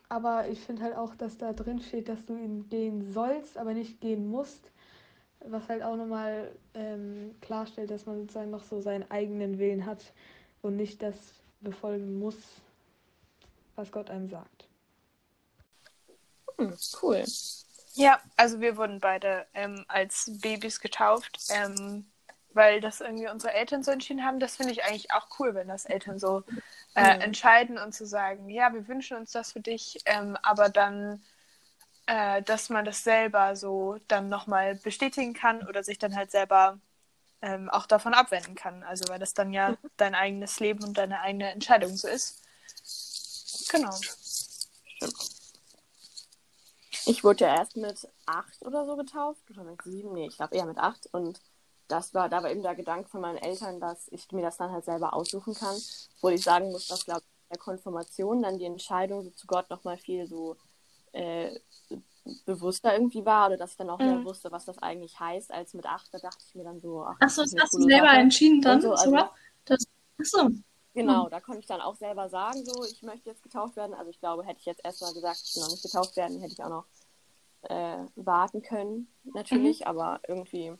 Aber 0.09 0.49
ich 0.49 0.61
finde 0.61 0.83
halt 0.83 0.97
auch, 0.97 1.15
dass 1.15 1.37
da 1.37 1.53
drin 1.53 1.81
steht, 1.81 2.09
dass 2.09 2.25
du 2.25 2.37
ihn 2.37 2.69
gehen 2.69 3.13
sollst, 3.13 3.59
aber 3.59 3.75
nicht 3.75 4.01
gehen 4.01 4.29
musst. 4.29 4.71
Was 5.41 5.69
halt 5.69 5.83
auch 5.83 5.97
nochmal 5.97 6.51
ähm, 6.75 7.35
klarstellt, 7.41 7.91
dass 7.91 8.07
man 8.07 8.19
sozusagen 8.19 8.51
noch 8.51 8.65
so 8.65 8.81
seinen 8.81 9.09
eigenen 9.11 9.59
Willen 9.59 9.87
hat 9.87 10.13
und 10.63 10.77
nicht 10.77 11.03
das 11.03 11.17
befolgen 11.61 12.19
muss, 12.19 12.37
was 13.79 13.91
Gott 13.91 14.11
einem 14.11 14.29
sagt. 14.29 14.67
Hm, 16.59 16.77
cool. 17.03 17.25
Ja, 17.95 18.21
also 18.37 18.61
wir 18.61 18.77
wurden 18.77 19.01
beide 19.01 19.47
ähm, 19.55 19.85
als 19.89 20.31
Babys 20.41 20.81
getauft. 20.81 21.39
Ähm, 21.49 22.07
weil 22.59 22.81
das 22.81 23.01
irgendwie 23.01 23.29
unsere 23.29 23.53
Eltern 23.53 23.83
so 23.83 23.91
entschieden 23.91 24.25
haben. 24.25 24.41
Das 24.41 24.57
finde 24.57 24.73
ich 24.73 24.85
eigentlich 24.85 25.13
auch 25.13 25.29
cool, 25.39 25.55
wenn 25.55 25.69
das 25.69 25.85
Eltern 25.85 26.19
so 26.19 26.43
äh, 26.95 27.03
ja. 27.03 27.11
entscheiden 27.15 27.79
und 27.79 27.95
zu 27.95 28.07
sagen, 28.07 28.49
ja, 28.49 28.73
wir 28.73 28.89
wünschen 28.89 29.17
uns 29.17 29.33
das 29.33 29.53
für 29.53 29.61
dich, 29.61 30.01
ähm, 30.07 30.37
aber 30.43 30.69
dann, 30.69 31.23
äh, 32.07 32.43
dass 32.43 32.69
man 32.69 32.85
das 32.85 33.05
selber 33.05 33.55
so 33.55 33.99
dann 34.09 34.29
nochmal 34.29 34.75
bestätigen 34.75 35.35
kann 35.35 35.67
oder 35.69 35.85
sich 35.85 35.99
dann 35.99 36.17
halt 36.17 36.31
selber 36.31 36.79
ähm, 37.43 37.71
auch 37.71 37.87
davon 37.87 38.15
abwenden 38.15 38.55
kann. 38.55 38.83
Also 38.83 39.09
weil 39.09 39.21
das 39.21 39.35
dann 39.35 39.53
ja 39.53 39.77
dein 39.97 40.15
eigenes 40.15 40.59
Leben 40.59 40.83
und 40.85 40.99
deine 40.99 41.21
eigene 41.21 41.53
Entscheidung 41.53 41.97
so 41.97 42.09
ist. 42.09 42.43
Genau. 43.71 43.95
Ich 47.07 47.25
wurde 47.25 47.45
ja 47.45 47.57
erst 47.57 47.77
mit 47.77 48.09
acht 48.27 48.63
oder 48.63 48.85
so 48.85 48.97
getauft. 48.97 49.43
Oder 49.51 49.65
mit 49.65 49.83
sieben? 49.83 50.13
Nee, 50.13 50.27
ich 50.27 50.37
glaube 50.37 50.55
eher 50.55 50.67
mit 50.67 50.79
acht. 50.79 51.09
Und 51.13 51.41
das 51.89 52.13
war, 52.13 52.29
da 52.29 52.43
war 52.43 52.51
eben 52.51 52.63
der 52.63 52.75
Gedanke 52.75 53.09
von 53.09 53.21
meinen 53.21 53.39
Eltern, 53.39 53.81
dass 53.81 54.09
ich 54.09 54.31
mir 54.33 54.43
das 54.43 54.59
dann 54.59 54.71
halt 54.71 54.85
selber 54.85 55.15
aussuchen 55.15 55.55
kann. 55.55 55.77
Wo 56.21 56.29
ich 56.29 56.43
sagen 56.43 56.71
muss, 56.71 56.87
dass, 56.89 57.05
glaube 57.05 57.21
ich, 57.21 57.49
der 57.51 57.59
Konfirmation 57.59 58.43
dann 58.43 58.59
die 58.59 58.67
Entscheidung 58.67 59.23
so 59.23 59.31
zu 59.31 59.47
Gott 59.47 59.71
nochmal 59.71 59.97
viel 59.97 60.27
so 60.27 60.57
äh, 61.13 61.59
bewusster 62.45 62.93
irgendwie 62.93 63.25
war 63.25 63.47
oder 63.49 63.57
dass 63.57 63.73
ich 63.73 63.77
dann 63.77 63.91
auch 63.91 63.99
mehr 63.99 64.17
mhm. 64.17 64.25
wusste, 64.25 64.53
was 64.53 64.67
das 64.67 64.79
eigentlich 64.79 65.19
heißt, 65.19 65.51
als 65.51 65.75
mit 65.75 65.87
acht, 65.87 66.13
da 66.13 66.19
dachte 66.19 66.45
ich 66.47 66.55
mir 66.55 66.65
dann 66.65 66.81
so, 66.81 67.05
ach, 67.05 67.17
Achso, 67.21 67.43
das 67.43 67.55
hast 67.59 67.75
du 67.75 67.83
selber 67.83 68.07
Sache. 68.07 68.19
entschieden 68.19 68.61
dann 68.61 68.81
so, 68.81 68.93
also, 68.93 69.17
das, 69.65 69.87
achso. 70.21 70.51
Genau, 70.99 71.27
mhm. 71.27 71.31
da 71.31 71.41
konnte 71.41 71.61
ich 71.61 71.67
dann 71.67 71.81
auch 71.81 71.95
selber 71.95 72.29
sagen, 72.29 72.65
so, 72.65 72.85
ich 72.85 73.03
möchte 73.03 73.31
jetzt 73.31 73.43
getauft 73.43 73.77
werden. 73.77 73.95
Also 73.95 74.11
ich 74.11 74.19
glaube, 74.19 74.45
hätte 74.45 74.59
ich 74.59 74.67
jetzt 74.67 74.85
erstmal 74.85 75.15
gesagt, 75.15 75.43
ich 75.45 75.55
will 75.55 75.63
noch 75.63 75.71
nicht 75.71 75.83
getauft 75.83 76.17
werden, 76.17 76.41
hätte 76.41 76.53
ich 76.53 76.65
auch 76.65 76.69
noch 76.69 76.85
äh, 77.63 77.99
warten 78.17 78.63
können, 78.63 79.09
natürlich, 79.25 79.81
mhm. 79.81 79.87
aber 79.87 80.21
irgendwie 80.27 80.73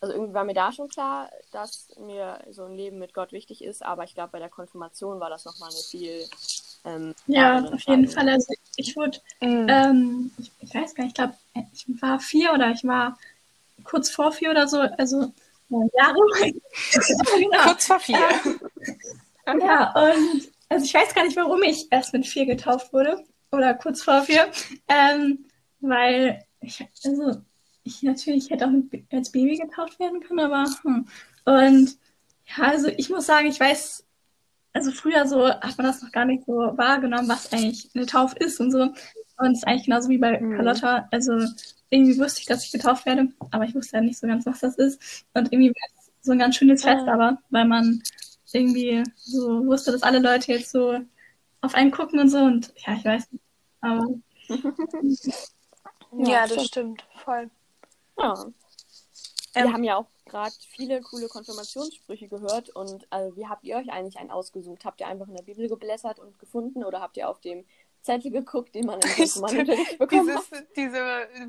also 0.00 0.12
irgendwie 0.12 0.34
war 0.34 0.44
mir 0.44 0.54
da 0.54 0.70
schon 0.70 0.88
klar, 0.88 1.30
dass 1.50 1.88
mir 1.98 2.38
so 2.50 2.64
ein 2.64 2.74
Leben 2.74 2.98
mit 2.98 3.14
Gott 3.14 3.32
wichtig 3.32 3.64
ist, 3.64 3.82
aber 3.82 4.04
ich 4.04 4.12
glaube, 4.12 4.32
bei 4.32 4.38
der 4.38 4.50
Konfirmation 4.50 5.18
war 5.18 5.30
das 5.30 5.46
nochmal 5.46 5.70
eine 5.70 5.78
viel. 5.78 6.26
Ähm, 6.84 7.14
ja, 7.26 7.64
auf 7.64 7.80
jeden 7.86 8.06
Fall. 8.06 8.28
Also 8.28 8.52
ich 8.76 8.94
wurde, 8.96 9.18
mhm. 9.40 9.66
ähm, 9.70 10.30
ich, 10.36 10.52
ich, 10.60 10.74
weiß 10.74 10.94
gar 10.94 11.04
nicht, 11.04 11.12
ich 11.12 11.24
glaube, 11.24 11.34
ich 11.72 12.02
war 12.02 12.20
vier 12.20 12.52
oder 12.52 12.70
ich 12.70 12.84
war 12.84 13.18
kurz 13.84 14.10
vor 14.10 14.30
vier 14.30 14.50
oder 14.50 14.68
so, 14.68 14.80
also 14.80 15.32
neun 15.70 15.90
Jahre. 15.96 16.18
genau. 17.38 17.58
Kurz 17.64 17.86
vor 17.86 18.00
vier. 18.00 18.18
Ähm, 18.44 18.60
ja, 19.46 19.92
und 19.92 20.48
also 20.68 20.84
ich 20.84 20.94
weiß 20.94 21.14
gar 21.14 21.24
nicht, 21.24 21.36
warum 21.36 21.62
ich 21.62 21.86
erst 21.90 22.12
mit 22.12 22.26
vier 22.26 22.46
getauft 22.46 22.92
wurde 22.92 23.24
oder 23.52 23.74
kurz 23.74 24.02
vor 24.02 24.22
vier, 24.22 24.50
ähm, 24.88 25.44
weil 25.80 26.44
ich, 26.60 26.84
also 27.04 27.42
ich 27.84 28.02
natürlich 28.02 28.50
hätte 28.50 28.66
auch 28.66 28.72
als 29.12 29.30
Baby 29.30 29.58
getauft 29.58 29.98
werden 30.00 30.20
können, 30.20 30.40
aber 30.40 30.64
hm. 30.82 31.06
und 31.44 31.96
ja, 32.46 32.64
also 32.64 32.88
ich 32.88 33.10
muss 33.10 33.26
sagen, 33.26 33.46
ich 33.46 33.60
weiß, 33.60 34.04
also 34.72 34.90
früher 34.90 35.26
so 35.26 35.48
hat 35.48 35.78
man 35.78 35.86
das 35.86 36.02
noch 36.02 36.12
gar 36.12 36.24
nicht 36.24 36.44
so 36.46 36.52
wahrgenommen, 36.52 37.28
was 37.28 37.52
eigentlich 37.52 37.90
eine 37.94 38.06
Taufe 38.06 38.36
ist 38.38 38.60
und 38.60 38.72
so. 38.72 38.92
Und 39.36 39.52
es 39.52 39.58
ist 39.58 39.66
eigentlich 39.66 39.84
genauso 39.84 40.08
wie 40.08 40.18
bei 40.18 40.38
mhm. 40.38 40.56
Carlotta. 40.56 41.08
Also 41.10 41.32
irgendwie 41.90 42.18
wusste 42.18 42.40
ich, 42.40 42.46
dass 42.46 42.64
ich 42.64 42.72
getauft 42.72 43.06
werde, 43.06 43.28
aber 43.50 43.64
ich 43.64 43.74
wusste 43.74 43.96
ja 43.96 44.02
nicht 44.02 44.18
so 44.18 44.26
ganz, 44.26 44.44
was 44.46 44.60
das 44.60 44.76
ist. 44.76 45.24
Und 45.32 45.52
irgendwie 45.52 45.70
war 45.70 45.88
es 45.96 46.10
so 46.22 46.32
ein 46.32 46.38
ganz 46.38 46.56
schönes 46.56 46.82
Fest, 46.82 47.06
aber 47.06 47.38
weil 47.50 47.66
man 47.66 48.02
irgendwie 48.54 49.02
so 49.16 49.66
wusste, 49.66 49.92
dass 49.92 50.02
alle 50.02 50.18
Leute 50.18 50.52
jetzt 50.52 50.70
so 50.70 50.98
auf 51.60 51.74
einen 51.74 51.90
gucken 51.90 52.20
und 52.20 52.28
so 52.28 52.38
und 52.38 52.72
ja, 52.86 52.94
ich 52.94 53.04
weiß 53.04 53.32
nicht. 53.32 53.44
Aber 53.80 54.06
ja, 56.18 56.28
ja, 56.28 56.46
das 56.46 56.66
stimmt, 56.66 57.04
voll. 57.24 57.50
Ja. 58.18 58.46
Ähm, 59.54 59.64
wir 59.64 59.72
haben 59.72 59.84
ja 59.84 59.96
auch 59.96 60.06
gerade 60.26 60.54
viele 60.68 61.00
coole 61.00 61.28
Konfirmationssprüche 61.28 62.28
gehört 62.28 62.70
und 62.70 63.06
also, 63.10 63.36
wie 63.36 63.46
habt 63.46 63.64
ihr 63.64 63.76
euch 63.76 63.90
eigentlich 63.90 64.18
einen 64.18 64.30
ausgesucht? 64.30 64.84
Habt 64.84 65.00
ihr 65.00 65.06
einfach 65.06 65.28
in 65.28 65.36
der 65.36 65.42
Bibel 65.42 65.68
geblättert 65.68 66.18
und 66.18 66.38
gefunden 66.38 66.84
oder 66.84 67.00
habt 67.00 67.16
ihr 67.16 67.28
auf 67.28 67.40
dem 67.40 67.64
Zettel 68.04 68.30
geguckt, 68.30 68.74
den 68.74 68.86
man 68.86 69.00
bekommen 69.00 69.16
Dieses, 69.16 69.42
hat? 69.42 70.66
Diese, 70.76 70.98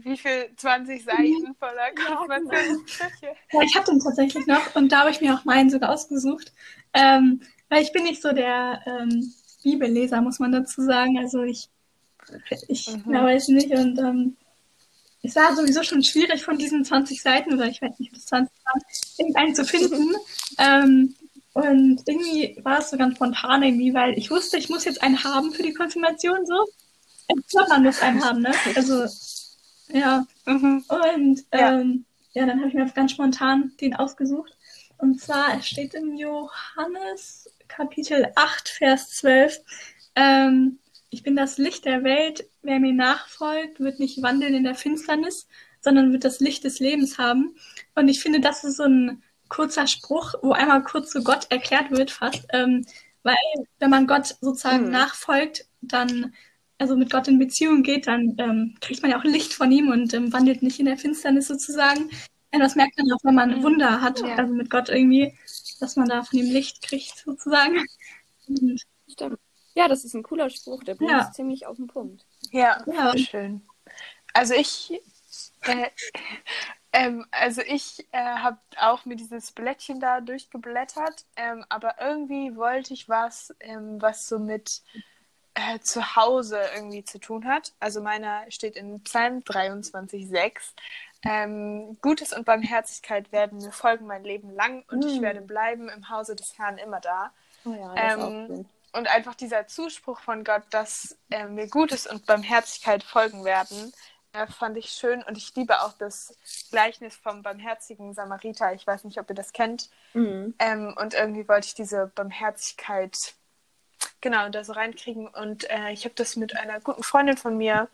wie 0.03 0.17
viel, 0.17 0.49
20 0.55 1.03
Seiten 1.03 1.55
voller 1.59 1.91
Konfirmationssprüche. 1.93 3.25
Ja, 3.25 3.33
genau. 3.49 3.61
ja, 3.61 3.61
ich 3.61 3.75
habe 3.75 3.85
den 3.85 3.99
tatsächlich 3.99 4.47
noch 4.47 4.75
und 4.75 4.91
da 4.91 5.01
habe 5.01 5.11
ich 5.11 5.19
mir 5.19 5.35
auch 5.35 5.43
meinen 5.43 5.69
sogar 5.69 5.91
ausgesucht, 5.91 6.53
ähm, 6.93 7.41
weil 7.69 7.83
ich 7.83 7.91
bin 7.91 8.03
nicht 8.03 8.21
so 8.21 8.31
der 8.31 8.81
ähm, 8.85 9.33
Bibelleser, 9.63 10.21
muss 10.21 10.39
man 10.39 10.53
dazu 10.53 10.81
sagen. 10.81 11.17
Also 11.19 11.43
ich, 11.43 11.69
ich 12.69 12.95
mhm. 13.05 13.13
weiß 13.13 13.49
nicht 13.49 13.71
und 13.71 13.99
ähm, 13.99 14.37
es 15.23 15.35
war 15.35 15.55
sowieso 15.55 15.83
schon 15.83 16.03
schwierig 16.03 16.43
von 16.43 16.57
diesen 16.57 16.85
20 16.85 17.21
Seiten, 17.21 17.53
oder 17.53 17.65
ich 17.65 17.81
weiß 17.81 17.99
nicht, 17.99 18.11
ob 18.11 18.17
es 18.17 18.27
20 18.27 18.55
waren, 18.65 18.81
irgendeinen 19.17 19.55
zu 19.55 19.65
finden. 19.65 20.15
Ähm, 20.57 21.15
und 21.55 22.01
irgendwie 22.05 22.59
war 22.63 22.79
es 22.79 22.89
so 22.89 22.97
ganz 22.97 23.15
spontan 23.15 23.63
irgendwie, 23.63 23.93
weil 23.93 24.17
ich 24.17 24.29
wusste, 24.29 24.57
ich 24.57 24.67
muss 24.67 24.83
jetzt 24.83 25.01
einen 25.01 25.23
haben 25.23 25.53
für 25.53 25.63
die 25.63 25.73
Konfirmation 25.73 26.45
so. 26.45 26.65
Ich 27.29 27.47
glaube, 27.47 27.69
man 27.69 27.83
muss 27.83 28.01
einen 28.01 28.21
haben, 28.21 28.41
ne? 28.41 28.51
Also, 28.75 29.05
ja. 29.87 30.27
Mhm. 30.45 30.83
Und 30.89 31.45
ähm, 31.53 32.05
ja. 32.33 32.41
ja, 32.41 32.47
dann 32.47 32.59
habe 32.59 32.67
ich 32.67 32.73
mir 32.73 32.85
ganz 32.89 33.13
spontan 33.13 33.71
den 33.79 33.95
ausgesucht. 33.95 34.51
Und 34.97 35.21
zwar 35.21 35.61
steht 35.61 35.93
im 35.93 36.17
Johannes 36.17 37.49
Kapitel 37.69 38.33
8, 38.35 38.67
Vers 38.67 39.11
12. 39.11 39.61
Ähm, 40.15 40.79
ich 41.09 41.23
bin 41.23 41.37
das 41.37 41.57
Licht 41.57 41.85
der 41.85 42.03
Welt. 42.03 42.49
Wer 42.63 42.81
mir 42.81 42.93
nachfolgt, 42.93 43.79
wird 43.79 44.01
nicht 44.01 44.21
wandeln 44.21 44.55
in 44.55 44.65
der 44.65 44.75
Finsternis, 44.75 45.47
sondern 45.79 46.11
wird 46.11 46.25
das 46.25 46.41
Licht 46.41 46.65
des 46.65 46.79
Lebens 46.79 47.17
haben. 47.17 47.55
Und 47.95 48.09
ich 48.09 48.19
finde, 48.19 48.41
das 48.41 48.65
ist 48.65 48.75
so 48.75 48.83
ein 48.83 49.23
kurzer 49.55 49.87
Spruch, 49.87 50.33
wo 50.41 50.51
einmal 50.51 50.83
kurz 50.83 51.11
zu 51.11 51.23
Gott 51.23 51.47
erklärt 51.49 51.91
wird 51.91 52.11
fast. 52.11 52.45
Ähm, 52.49 52.85
weil 53.23 53.35
wenn 53.79 53.89
man 53.89 54.05
Gott 54.05 54.35
sozusagen 54.41 54.85
mhm. 54.85 54.91
nachfolgt, 54.91 55.65
dann 55.81 56.33
also 56.77 56.97
mit 56.97 57.09
Gott 57.09 57.27
in 57.27 57.39
Beziehung 57.39 57.83
geht, 57.83 58.07
dann 58.07 58.35
ähm, 58.37 58.75
kriegt 58.81 59.01
man 59.01 59.11
ja 59.11 59.17
auch 59.17 59.23
Licht 59.23 59.53
von 59.53 59.71
ihm 59.71 59.89
und 59.89 60.13
ähm, 60.13 60.33
wandelt 60.33 60.61
nicht 60.61 60.79
in 60.79 60.85
der 60.85 60.97
Finsternis 60.97 61.47
sozusagen. 61.47 62.09
Und 62.51 62.59
das 62.59 62.75
merkt 62.75 62.97
man 62.97 63.11
auch, 63.13 63.23
wenn 63.23 63.35
man 63.35 63.57
mhm. 63.57 63.63
Wunder 63.63 64.01
hat, 64.01 64.19
ja. 64.19 64.35
also 64.35 64.53
mit 64.53 64.69
Gott 64.69 64.89
irgendwie, 64.89 65.33
dass 65.79 65.95
man 65.95 66.09
da 66.09 66.23
von 66.23 66.39
ihm 66.39 66.51
Licht 66.51 66.81
kriegt 66.81 67.17
sozusagen. 67.17 67.85
Und 68.47 68.81
Stimmt. 69.09 69.39
Ja, 69.73 69.87
das 69.87 70.03
ist 70.05 70.13
ein 70.13 70.23
cooler 70.23 70.49
Spruch, 70.49 70.83
der 70.83 70.95
bringt 70.95 71.11
ja. 71.11 71.31
ziemlich 71.31 71.65
auf 71.65 71.77
den 71.77 71.87
Punkt. 71.87 72.25
Ja, 72.51 72.83
ja. 72.87 73.17
schön. 73.17 73.61
Also 74.33 74.53
ich, 74.53 74.91
äh, 75.61 75.89
ähm, 76.95 77.25
also 77.31 77.61
ich 77.61 78.07
äh, 78.13 78.17
habe 78.17 78.57
auch 78.79 79.03
mir 79.03 79.17
dieses 79.17 79.51
Blättchen 79.51 79.99
da 79.99 80.21
durchgeblättert, 80.21 81.25
ähm, 81.35 81.65
aber 81.67 81.95
irgendwie 81.99 82.55
wollte 82.55 82.93
ich 82.93 83.09
was, 83.09 83.53
ähm, 83.59 84.01
was 84.01 84.29
so 84.29 84.39
mit 84.39 84.81
äh, 85.55 85.79
zu 85.79 86.15
Hause 86.15 86.59
irgendwie 86.73 87.03
zu 87.03 87.19
tun 87.19 87.45
hat. 87.45 87.73
Also 87.81 88.01
meiner 88.01 88.49
steht 88.49 88.77
in 88.77 89.03
Psalm 89.03 89.39
23,6. 89.39 90.73
Ähm, 91.23 91.97
Gutes 92.01 92.31
und 92.31 92.45
Barmherzigkeit 92.45 93.31
werden 93.33 93.57
mir 93.57 93.73
folgen 93.73 94.07
mein 94.07 94.23
Leben 94.23 94.51
lang 94.51 94.85
und 94.89 95.03
mm. 95.03 95.07
ich 95.07 95.21
werde 95.21 95.41
bleiben 95.41 95.89
im 95.89 96.09
Hause 96.09 96.35
des 96.35 96.57
Herrn 96.57 96.77
immer 96.77 97.01
da. 97.01 97.31
Oh 97.65 97.73
ja, 97.73 97.93
ähm. 97.95 98.65
Und 98.93 99.09
einfach 99.09 99.35
dieser 99.35 99.67
Zuspruch 99.67 100.21
von 100.21 100.45
Gott, 100.45 100.63
dass 100.69 101.17
äh, 101.29 101.47
mir 101.47 101.67
Gutes 101.67 102.07
und 102.07 102.25
Barmherzigkeit 102.25 103.03
folgen 103.03 103.43
werden, 103.43 103.91
fand 104.47 104.77
ich 104.77 104.89
schön. 104.91 105.23
Und 105.23 105.37
ich 105.37 105.53
liebe 105.55 105.81
auch 105.81 105.93
das 105.93 106.37
Gleichnis 106.71 107.15
vom 107.15 107.43
barmherzigen 107.43 108.13
Samariter. 108.13 108.73
Ich 108.73 108.85
weiß 108.87 109.03
nicht, 109.05 109.19
ob 109.19 109.29
ihr 109.29 109.35
das 109.35 109.53
kennt. 109.53 109.89
Mhm. 110.13 110.55
Ähm, 110.59 110.95
und 110.99 111.13
irgendwie 111.13 111.47
wollte 111.47 111.67
ich 111.67 111.75
diese 111.75 112.07
Barmherzigkeit 112.15 113.35
genau 114.21 114.49
da 114.49 114.63
so 114.63 114.73
reinkriegen. 114.73 115.27
Und 115.27 115.69
äh, 115.69 115.91
ich 115.91 116.05
habe 116.05 116.15
das 116.15 116.35
mit 116.35 116.55
einer 116.57 116.79
guten 116.81 117.03
Freundin 117.03 117.37
von 117.37 117.57
mir 117.57 117.89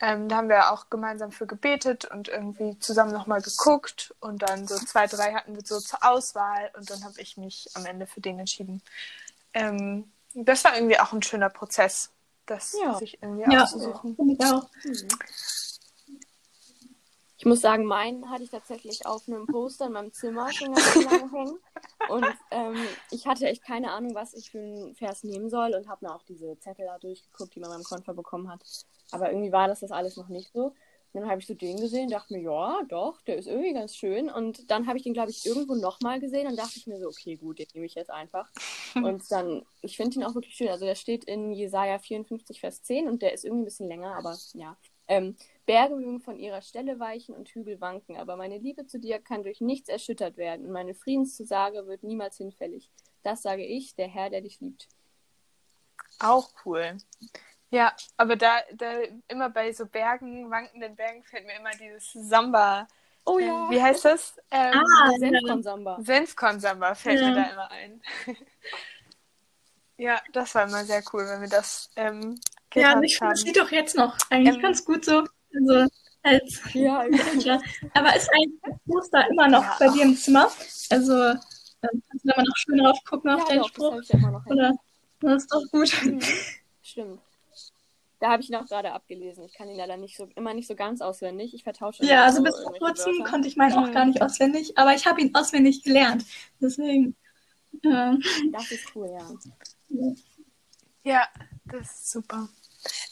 Ähm, 0.00 0.28
da 0.28 0.36
haben 0.38 0.48
wir 0.50 0.72
auch 0.72 0.90
gemeinsam 0.90 1.32
für 1.32 1.46
gebetet 1.46 2.06
und 2.06 2.28
irgendwie 2.28 2.78
zusammen 2.80 3.12
nochmal 3.12 3.42
geguckt 3.42 4.14
und 4.20 4.42
dann 4.42 4.66
so 4.68 4.78
zwei, 4.80 5.06
drei 5.08 5.34
hatten 5.34 5.54
wir 5.56 5.62
so 5.64 5.80
zur 5.80 6.04
Auswahl 6.04 6.70
und 6.78 6.90
dann 6.90 7.04
habe 7.04 7.20
ich 7.20 7.36
mich 7.38 7.70
am 7.74 7.86
Ende 7.86 8.06
für 8.06 8.20
den 8.22 8.38
entschieden. 8.40 8.82
Ähm, 9.54 10.12
das 10.34 10.64
war 10.64 10.74
irgendwie 10.76 10.98
auch 11.00 11.12
ein 11.12 11.22
schöner 11.22 11.50
Prozess, 11.50 12.10
das 12.46 12.72
Ja. 12.82 12.94
sich 12.94 13.22
irgendwie 13.22 13.44
Ja, 13.44 13.62
auszusuchen. 13.62 14.16
finde 14.16 14.34
ich 14.34 14.44
auch. 14.44 14.68
Ich 14.84 15.06
muss 17.46 17.60
sagen, 17.60 17.84
meinen 17.84 18.28
hatte 18.28 18.42
ich 18.42 18.50
tatsächlich 18.50 19.06
auf 19.06 19.28
einem 19.28 19.46
Poster 19.46 19.86
in 19.86 19.92
meinem 19.92 20.12
Zimmer 20.12 20.52
schon 20.52 20.74
ganz 20.74 20.94
lange 20.96 21.32
hängen. 21.32 21.58
Und 22.08 22.26
ähm, 22.50 22.76
ich 23.10 23.26
hatte 23.26 23.46
echt 23.46 23.64
keine 23.64 23.92
Ahnung, 23.92 24.14
was 24.14 24.34
ich 24.34 24.50
für 24.50 24.58
einen 24.58 24.94
Vers 24.94 25.24
nehmen 25.24 25.48
soll 25.48 25.74
und 25.74 25.88
habe 25.88 26.04
mir 26.04 26.14
auch 26.14 26.22
diese 26.24 26.58
Zettel 26.58 26.86
da 26.86 26.98
durchgeguckt, 26.98 27.54
die 27.54 27.60
man 27.60 27.70
beim 27.70 27.84
Konfer 27.84 28.14
bekommen 28.14 28.50
hat. 28.50 28.62
Aber 29.12 29.30
irgendwie 29.30 29.52
war 29.52 29.68
das 29.68 29.80
das 29.80 29.92
alles 29.92 30.16
noch 30.16 30.28
nicht 30.28 30.52
so. 30.52 30.74
Und 31.12 31.22
dann 31.22 31.30
habe 31.30 31.40
ich 31.40 31.46
so 31.46 31.54
den 31.54 31.80
gesehen, 31.80 32.10
dachte 32.10 32.34
mir, 32.34 32.42
ja, 32.42 32.82
doch, 32.88 33.22
der 33.22 33.36
ist 33.36 33.46
irgendwie 33.46 33.72
ganz 33.72 33.96
schön. 33.96 34.28
Und 34.28 34.70
dann 34.70 34.86
habe 34.86 34.98
ich 34.98 35.04
den, 35.04 35.14
glaube 35.14 35.30
ich, 35.30 35.46
irgendwo 35.46 35.74
nochmal 35.74 36.20
gesehen 36.20 36.46
und 36.46 36.58
dachte 36.58 36.74
ich 36.76 36.86
mir 36.86 36.98
so, 36.98 37.06
okay, 37.06 37.36
gut, 37.36 37.58
den 37.58 37.66
nehme 37.72 37.86
ich 37.86 37.94
jetzt 37.94 38.10
einfach. 38.10 38.50
Und 38.96 39.30
dann, 39.30 39.64
ich 39.80 39.96
finde 39.96 40.16
ihn 40.16 40.24
auch 40.24 40.34
wirklich 40.34 40.54
schön. 40.54 40.68
Also 40.68 40.84
der 40.84 40.94
steht 40.94 41.24
in 41.24 41.52
Jesaja 41.52 41.98
54, 41.98 42.60
Vers 42.60 42.82
10 42.82 43.08
und 43.08 43.22
der 43.22 43.32
ist 43.32 43.44
irgendwie 43.44 43.62
ein 43.62 43.64
bisschen 43.64 43.88
länger, 43.88 44.14
aber 44.16 44.36
ja. 44.54 44.76
Ähm, 45.08 45.36
Berge 45.66 45.96
mögen 45.96 46.20
von 46.20 46.38
ihrer 46.38 46.62
Stelle 46.62 46.98
weichen 46.98 47.34
und 47.34 47.48
Hügel 47.48 47.80
wanken, 47.80 48.16
aber 48.16 48.36
meine 48.36 48.58
Liebe 48.58 48.86
zu 48.86 48.98
dir 48.98 49.20
kann 49.20 49.42
durch 49.42 49.60
nichts 49.60 49.88
erschüttert 49.88 50.36
werden 50.36 50.66
und 50.66 50.72
meine 50.72 50.94
Friedenszusage 50.94 51.86
wird 51.86 52.02
niemals 52.02 52.36
hinfällig. 52.36 52.90
Das 53.22 53.42
sage 53.42 53.64
ich, 53.64 53.94
der 53.94 54.08
Herr, 54.08 54.30
der 54.30 54.40
dich 54.40 54.60
liebt. 54.60 54.88
Auch 56.18 56.50
cool. 56.64 56.98
Ja, 57.70 57.94
aber 58.16 58.36
da, 58.36 58.60
da 58.74 59.00
immer 59.28 59.50
bei 59.50 59.72
so 59.72 59.86
Bergen, 59.86 60.50
wankenden 60.50 60.94
Bergen 60.94 61.24
fällt 61.24 61.46
mir 61.46 61.56
immer 61.56 61.70
dieses 61.72 62.12
Samba. 62.12 62.86
Oh 63.24 63.38
Ähm, 63.40 63.66
wie 63.68 63.82
heißt 63.82 64.04
das? 64.04 64.36
Ähm, 64.50 64.74
Ah, 64.78 65.10
Senfkonsamba. 65.18 66.00
Senfkorn-Samba 66.00 66.94
fällt 66.94 67.20
Ja. 67.20 67.28
mir 67.28 67.34
da 67.34 67.50
immer 67.50 67.70
ein. 67.72 68.00
ja, 69.98 70.20
das 70.32 70.54
war 70.54 70.62
immer 70.68 70.84
sehr 70.84 71.02
cool, 71.12 71.26
wenn 71.26 71.40
wir 71.40 71.48
das 71.48 71.90
ähm, 71.96 72.40
Ja, 72.80 73.00
ich 73.02 73.18
das 73.18 73.44
haben. 73.44 73.52
Doch 73.54 73.70
jetzt 73.72 73.96
noch 73.96 74.16
eigentlich 74.30 74.56
Ähm, 74.56 74.62
ganz 74.62 74.84
gut 74.84 75.04
so. 75.04 75.24
Also 75.54 75.88
als 76.22 76.60
Ja, 76.74 77.04
ja. 77.38 77.60
Aber 77.94 78.14
ist 78.16 78.28
eigentlich 78.32 78.60
das 78.62 78.76
Poster 78.86 79.28
immer 79.30 79.48
noch 79.48 79.62
Ja. 79.62 79.76
bei 79.78 79.88
dir 79.88 80.02
im 80.02 80.16
Zimmer? 80.16 80.50
Also 80.90 81.14
ähm, 81.14 81.38
kannst 82.08 82.24
du 82.24 82.28
da 82.28 82.36
mal 82.36 82.44
noch 82.44 82.56
schön 82.56 82.78
drauf 82.78 82.98
gucken 83.08 83.30
auf 83.30 83.40
ja 83.40 83.46
deinen 83.48 83.58
doch, 83.58 83.66
das 83.68 83.74
Spruch? 83.74 83.92
habe 83.92 84.02
ich 84.02 84.10
immer 84.10 84.30
noch. 84.30 84.46
Oder? 84.46 84.72
Das 85.20 85.42
ist 85.42 85.52
doch 85.52 85.62
gut. 85.72 86.02
Mhm. 86.04 86.20
Stimmt. 86.82 87.20
Da 88.18 88.30
habe 88.30 88.42
ich 88.42 88.48
ihn 88.48 88.56
auch 88.56 88.66
gerade 88.66 88.92
abgelesen. 88.92 89.44
Ich 89.44 89.52
kann 89.54 89.68
ihn 89.68 89.76
leider 89.76 89.98
nicht 89.98 90.16
so, 90.16 90.26
immer 90.36 90.54
nicht 90.54 90.66
so 90.66 90.74
ganz 90.74 91.02
auswendig. 91.02 91.52
Ich 91.52 91.64
vertausche 91.64 92.02
immer 92.02 92.10
Ja, 92.12 92.24
also 92.24 92.38
so 92.38 92.44
bis 92.44 92.54
vor 92.62 92.72
kurzem 92.78 93.12
Wörter. 93.18 93.30
konnte 93.30 93.48
ich 93.48 93.56
meinen 93.56 93.74
auch 93.74 93.86
Mhm. 93.88 93.92
gar 93.92 94.04
nicht 94.06 94.22
auswendig, 94.22 94.76
aber 94.78 94.94
ich 94.94 95.06
habe 95.06 95.20
ihn 95.20 95.34
auswendig 95.34 95.82
gelernt. 95.82 96.24
Deswegen. 96.60 97.14
ähm, 97.84 98.22
Das 98.52 98.70
ist 98.70 98.84
cool, 98.94 99.10
ja. 99.10 99.28
Ja, 101.04 101.28
das 101.66 101.82
ist 101.90 102.10
super. 102.10 102.48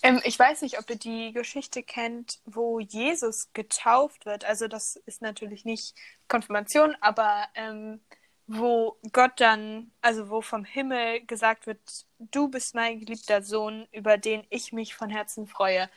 Ähm, 0.03 0.21
ich 0.25 0.39
weiß 0.39 0.63
nicht, 0.63 0.79
ob 0.79 0.89
ihr 0.91 0.97
die 0.97 1.33
Geschichte 1.33 1.83
kennt, 1.83 2.39
wo 2.45 2.81
Jesus 2.81 3.53
getauft 3.53 4.27
wird. 4.27 4.45
Also 4.45 4.69
das 4.69 4.97
ist 5.07 5.23
natürlich 5.23 5.65
nicht 5.65 5.95
Konfirmation, 6.29 6.97
aber 7.01 7.47
ähm, 7.55 8.01
wo 8.47 8.99
Gott 9.13 9.33
dann, 9.41 9.91
also 10.03 10.29
wo 10.31 10.43
vom 10.43 10.65
Himmel 10.65 11.25
gesagt 11.27 11.67
wird, 11.67 11.81
du 12.19 12.49
bist 12.49 12.75
mein 12.75 13.01
geliebter 13.01 13.43
Sohn, 13.43 13.89
über 13.93 14.19
den 14.19 14.45
ich 14.51 14.73
mich 14.73 14.95
von 14.95 15.11
Herzen 15.11 15.47
freue. 15.47 15.89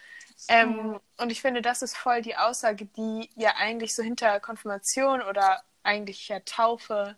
Ähm, 0.47 0.99
Und 1.17 1.31
ich 1.31 1.41
finde, 1.41 1.61
das 1.61 1.81
ist 1.81 1.97
voll 1.97 2.21
die 2.21 2.37
Aussage, 2.37 2.85
die 2.85 3.29
ja 3.35 3.55
eigentlich 3.57 3.95
so 3.95 4.03
hinter 4.03 4.39
Konfirmation 4.39 5.21
oder 5.21 5.63
eigentlich 5.83 6.27
ja 6.27 6.39
Taufe 6.41 7.17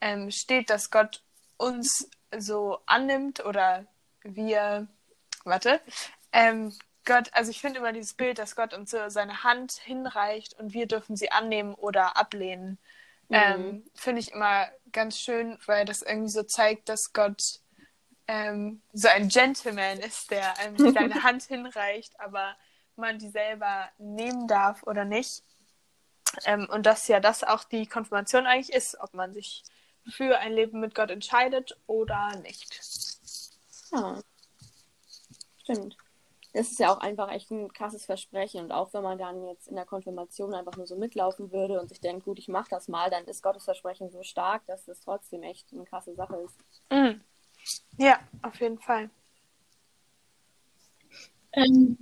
ähm, 0.00 0.30
steht, 0.30 0.70
dass 0.70 0.90
Gott 0.90 1.22
uns 1.56 2.08
so 2.36 2.78
annimmt 2.86 3.44
oder 3.44 3.86
wir, 4.22 4.88
warte, 5.44 5.80
ähm, 6.32 6.72
Gott, 7.04 7.28
also 7.32 7.50
ich 7.50 7.60
finde 7.60 7.80
immer 7.80 7.92
dieses 7.92 8.14
Bild, 8.14 8.38
dass 8.38 8.56
Gott 8.56 8.72
uns 8.72 8.90
so 8.90 8.98
seine 9.08 9.44
Hand 9.44 9.72
hinreicht 9.72 10.58
und 10.58 10.72
wir 10.72 10.86
dürfen 10.86 11.16
sie 11.16 11.30
annehmen 11.30 11.74
oder 11.74 12.16
ablehnen. 12.16 12.78
Mhm. 13.28 13.36
Ähm, 13.36 13.90
finde 13.94 14.20
ich 14.20 14.32
immer 14.32 14.68
ganz 14.92 15.18
schön, 15.18 15.58
weil 15.66 15.84
das 15.84 16.02
irgendwie 16.02 16.30
so 16.30 16.42
zeigt, 16.42 16.88
dass 16.88 17.12
Gott 17.12 17.60
ähm, 18.26 18.80
so 18.92 19.08
ein 19.08 19.28
Gentleman 19.28 19.98
ist, 19.98 20.30
der 20.30 20.58
einem 20.58 20.76
seine 20.94 21.22
Hand 21.22 21.42
hinreicht, 21.42 22.18
aber 22.20 22.56
man 22.96 23.18
die 23.18 23.28
selber 23.28 23.88
nehmen 23.98 24.48
darf 24.48 24.82
oder 24.84 25.04
nicht. 25.04 25.42
Ähm, 26.46 26.68
und 26.70 26.86
dass 26.86 27.06
ja 27.08 27.20
das 27.20 27.44
auch 27.44 27.64
die 27.64 27.86
Konfirmation 27.86 28.46
eigentlich 28.46 28.74
ist, 28.74 28.98
ob 29.00 29.14
man 29.14 29.34
sich 29.34 29.62
für 30.08 30.38
ein 30.38 30.52
Leben 30.52 30.80
mit 30.80 30.94
Gott 30.94 31.10
entscheidet 31.10 31.78
oder 31.86 32.34
nicht. 32.36 32.80
Ja. 33.92 34.20
Stimmt. 35.64 35.96
Das 36.52 36.70
ist 36.70 36.78
ja 36.78 36.92
auch 36.92 36.98
einfach 36.98 37.32
echt 37.32 37.50
ein 37.50 37.72
krasses 37.72 38.06
Versprechen. 38.06 38.62
Und 38.62 38.70
auch 38.70 38.94
wenn 38.94 39.02
man 39.02 39.18
dann 39.18 39.44
jetzt 39.48 39.66
in 39.66 39.74
der 39.74 39.84
Konfirmation 39.84 40.54
einfach 40.54 40.76
nur 40.76 40.86
so 40.86 40.94
mitlaufen 40.94 41.50
würde 41.50 41.80
und 41.80 41.88
sich 41.88 42.00
denkt, 42.00 42.24
gut, 42.24 42.38
ich 42.38 42.46
mach 42.46 42.68
das 42.68 42.86
mal, 42.86 43.10
dann 43.10 43.24
ist 43.24 43.42
Gottes 43.42 43.64
Versprechen 43.64 44.10
so 44.10 44.22
stark, 44.22 44.64
dass 44.66 44.84
das 44.84 45.00
trotzdem 45.00 45.42
echt 45.42 45.72
eine 45.72 45.84
krasse 45.84 46.14
Sache 46.14 46.36
ist. 46.36 46.56
Mhm. 46.92 47.20
Ja, 47.98 48.20
auf 48.42 48.60
jeden 48.60 48.78
Fall. 48.78 49.10
ähm, 51.52 51.98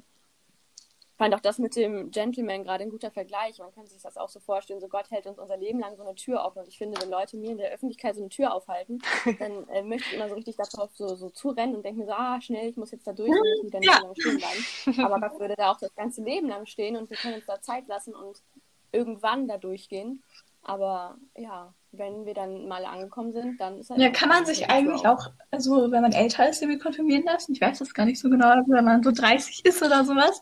fand 1.22 1.34
auch 1.34 1.40
das 1.40 1.58
mit 1.58 1.76
dem 1.76 2.10
Gentleman 2.10 2.64
gerade 2.64 2.82
ein 2.82 2.90
guter 2.90 3.10
Vergleich. 3.10 3.58
Man 3.58 3.72
kann 3.72 3.86
sich 3.86 4.02
das 4.02 4.16
auch 4.16 4.28
so 4.28 4.40
vorstellen, 4.40 4.80
so 4.80 4.88
Gott 4.88 5.10
hält 5.10 5.26
uns 5.26 5.38
unser 5.38 5.56
Leben 5.56 5.78
lang 5.78 5.96
so 5.96 6.02
eine 6.02 6.14
Tür 6.14 6.44
offen. 6.44 6.58
Und 6.60 6.68
ich 6.68 6.78
finde, 6.78 7.00
wenn 7.00 7.10
Leute 7.10 7.36
mir 7.36 7.50
in 7.50 7.58
der 7.58 7.70
Öffentlichkeit 7.70 8.14
so 8.16 8.22
eine 8.22 8.28
Tür 8.28 8.52
aufhalten, 8.52 9.00
dann 9.38 9.68
äh, 9.68 9.82
möchte 9.82 10.08
ich 10.10 10.14
immer 10.16 10.28
so 10.28 10.34
richtig 10.34 10.56
darauf 10.56 10.90
so, 10.94 11.14
so 11.14 11.30
zurennen 11.30 11.76
und 11.76 11.84
denke 11.84 12.00
mir 12.00 12.06
so, 12.06 12.12
ah, 12.12 12.40
schnell, 12.40 12.68
ich 12.68 12.76
muss 12.76 12.90
jetzt 12.90 13.06
da 13.06 13.12
durch 13.12 13.30
und 13.30 13.64
ich 13.64 13.70
da 13.70 13.78
nicht 13.78 13.88
Ja. 13.88 14.00
lange 14.00 14.14
stehen 14.18 14.38
bleiben. 14.38 15.04
Aber 15.04 15.20
Gott 15.28 15.38
würde 15.38 15.54
da 15.56 15.70
auch 15.70 15.78
das 15.78 15.94
ganze 15.94 16.22
Leben 16.22 16.48
lang 16.48 16.66
stehen 16.66 16.96
und 16.96 17.08
wir 17.08 17.16
können 17.16 17.34
uns 17.34 17.46
da 17.46 17.60
Zeit 17.60 17.86
lassen 17.86 18.14
und 18.14 18.42
irgendwann 18.90 19.46
da 19.46 19.58
durchgehen. 19.58 20.22
Aber 20.64 21.16
ja, 21.36 21.72
wenn 21.92 22.24
wir 22.24 22.34
dann 22.34 22.68
mal 22.68 22.84
angekommen 22.84 23.32
sind, 23.32 23.60
dann 23.60 23.78
ist 23.78 23.90
halt 23.90 24.00
ja, 24.00 24.10
kann 24.10 24.28
man 24.28 24.46
sich 24.46 24.70
eigentlich 24.70 25.06
auch, 25.06 25.30
also 25.50 25.90
wenn 25.90 26.02
man 26.02 26.12
älter 26.12 26.48
ist, 26.48 26.62
irgendwie 26.62 26.78
konfirmieren 26.78 27.24
lassen? 27.24 27.52
Ich 27.52 27.60
weiß 27.60 27.78
das 27.78 27.94
gar 27.94 28.06
nicht 28.06 28.20
so 28.20 28.30
genau, 28.30 28.54
wenn 28.66 28.84
man 28.84 29.02
so 29.02 29.10
30 29.10 29.64
ist 29.64 29.82
oder 29.82 30.04
sowas. 30.04 30.40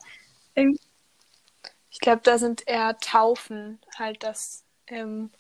Ich 1.91 2.01
glaube, 2.01 2.23
da 2.23 2.39
sind 2.39 2.67
eher 2.67 2.99
Taufen 2.99 3.81
halt 3.97 4.23
das, 4.23 4.65
ähm, 4.87 5.31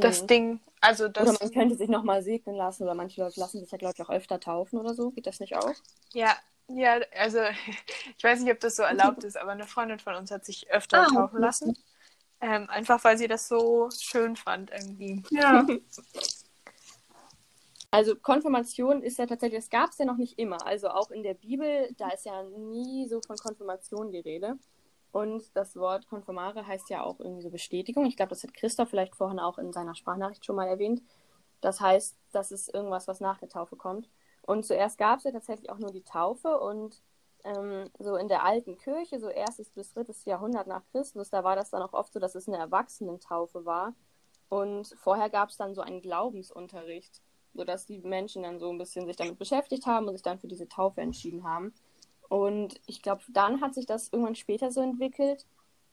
das 0.00 0.26
Mhm. 0.26 0.26
Ding. 0.26 0.60
Also 0.80 1.08
Oder 1.18 1.32
das, 1.32 1.40
man 1.40 1.52
könnte 1.52 1.76
sich 1.76 1.88
nochmal 1.90 2.22
segnen 2.22 2.56
lassen 2.56 2.84
oder 2.84 2.94
manche 2.94 3.20
Leute 3.22 3.40
lassen 3.40 3.60
sich 3.60 3.70
ja, 3.72 3.78
glaube 3.78 3.94
ich, 3.96 4.02
auch 4.02 4.10
öfter 4.10 4.40
taufen 4.40 4.78
oder 4.80 4.94
so. 4.94 5.10
Geht 5.12 5.26
das 5.26 5.40
nicht 5.40 5.56
auch? 5.56 5.76
ja, 6.14 6.36
ja, 6.68 7.00
also 7.16 7.40
ich 8.18 8.24
weiß 8.24 8.40
nicht, 8.40 8.52
ob 8.52 8.60
das 8.60 8.76
so 8.76 8.82
erlaubt 8.82 9.24
ist, 9.24 9.36
aber 9.36 9.52
eine 9.52 9.66
Freundin 9.66 9.98
von 9.98 10.14
uns 10.14 10.30
hat 10.30 10.44
sich 10.44 10.70
öfter 10.70 11.06
Ah, 11.06 11.06
taufen 11.06 11.40
lassen. 11.40 11.76
Ähm, 12.40 12.68
einfach 12.70 13.04
weil 13.04 13.18
sie 13.18 13.28
das 13.28 13.48
so 13.48 13.90
schön 13.98 14.36
fand 14.36 14.70
irgendwie. 14.72 15.24
Ja. 15.30 15.66
Also 17.90 18.16
Konfirmation 18.16 19.02
ist 19.02 19.18
ja 19.18 19.26
tatsächlich, 19.26 19.60
das 19.60 19.70
gab 19.70 19.90
es 19.90 19.98
ja 19.98 20.04
noch 20.04 20.16
nicht 20.16 20.38
immer. 20.38 20.66
Also 20.66 20.88
auch 20.88 21.10
in 21.10 21.22
der 21.22 21.34
Bibel, 21.34 21.88
da 21.96 22.08
ist 22.10 22.26
ja 22.26 22.42
nie 22.42 23.06
so 23.08 23.20
von 23.26 23.36
Konfirmation 23.36 24.10
die 24.10 24.20
Rede. 24.20 24.58
Und 25.12 25.56
das 25.56 25.76
Wort 25.76 26.06
Konfirmare 26.08 26.66
heißt 26.66 26.90
ja 26.90 27.02
auch 27.02 27.20
irgendwie 27.20 27.42
so 27.42 27.50
Bestätigung. 27.50 28.04
Ich 28.04 28.16
glaube, 28.16 28.30
das 28.30 28.42
hat 28.42 28.52
Christoph 28.54 28.90
vielleicht 28.90 29.16
vorhin 29.16 29.38
auch 29.38 29.56
in 29.58 29.72
seiner 29.72 29.94
Sprachnachricht 29.94 30.44
schon 30.44 30.56
mal 30.56 30.68
erwähnt. 30.68 31.02
Das 31.60 31.80
heißt, 31.80 32.18
das 32.32 32.52
ist 32.52 32.74
irgendwas, 32.74 33.08
was 33.08 33.20
nach 33.20 33.38
der 33.38 33.48
Taufe 33.48 33.76
kommt. 33.76 34.10
Und 34.42 34.64
zuerst 34.66 34.98
gab 34.98 35.18
es 35.18 35.24
ja 35.24 35.32
tatsächlich 35.32 35.70
auch 35.70 35.78
nur 35.78 35.90
die 35.90 36.04
Taufe 36.04 36.60
und 36.60 37.02
ähm, 37.44 37.90
so 37.98 38.16
in 38.16 38.28
der 38.28 38.44
alten 38.44 38.76
Kirche, 38.76 39.18
so 39.18 39.28
erstes 39.28 39.70
bis 39.70 39.92
drittes 39.92 40.24
Jahrhundert 40.24 40.66
nach 40.66 40.84
Christus, 40.92 41.30
da 41.30 41.44
war 41.44 41.56
das 41.56 41.70
dann 41.70 41.82
auch 41.82 41.92
oft 41.94 42.12
so, 42.12 42.20
dass 42.20 42.34
es 42.34 42.48
eine 42.48 42.58
Erwachsenentaufe 42.58 43.64
war. 43.64 43.94
Und 44.48 44.94
vorher 44.98 45.30
gab 45.30 45.48
es 45.48 45.56
dann 45.56 45.74
so 45.74 45.80
einen 45.80 46.02
Glaubensunterricht, 46.02 47.22
sodass 47.56 47.86
die 47.86 47.98
Menschen 47.98 48.42
dann 48.42 48.58
so 48.58 48.70
ein 48.70 48.78
bisschen 48.78 49.06
sich 49.06 49.16
damit 49.16 49.38
beschäftigt 49.38 49.86
haben 49.86 50.06
und 50.06 50.14
sich 50.14 50.22
dann 50.22 50.38
für 50.38 50.48
diese 50.48 50.68
Taufe 50.68 51.00
entschieden 51.00 51.44
haben. 51.44 51.72
Und 52.28 52.80
ich 52.86 53.02
glaube, 53.02 53.22
dann 53.28 53.60
hat 53.60 53.74
sich 53.74 53.86
das 53.86 54.08
irgendwann 54.12 54.34
später 54.34 54.70
so 54.70 54.80
entwickelt, 54.80 55.46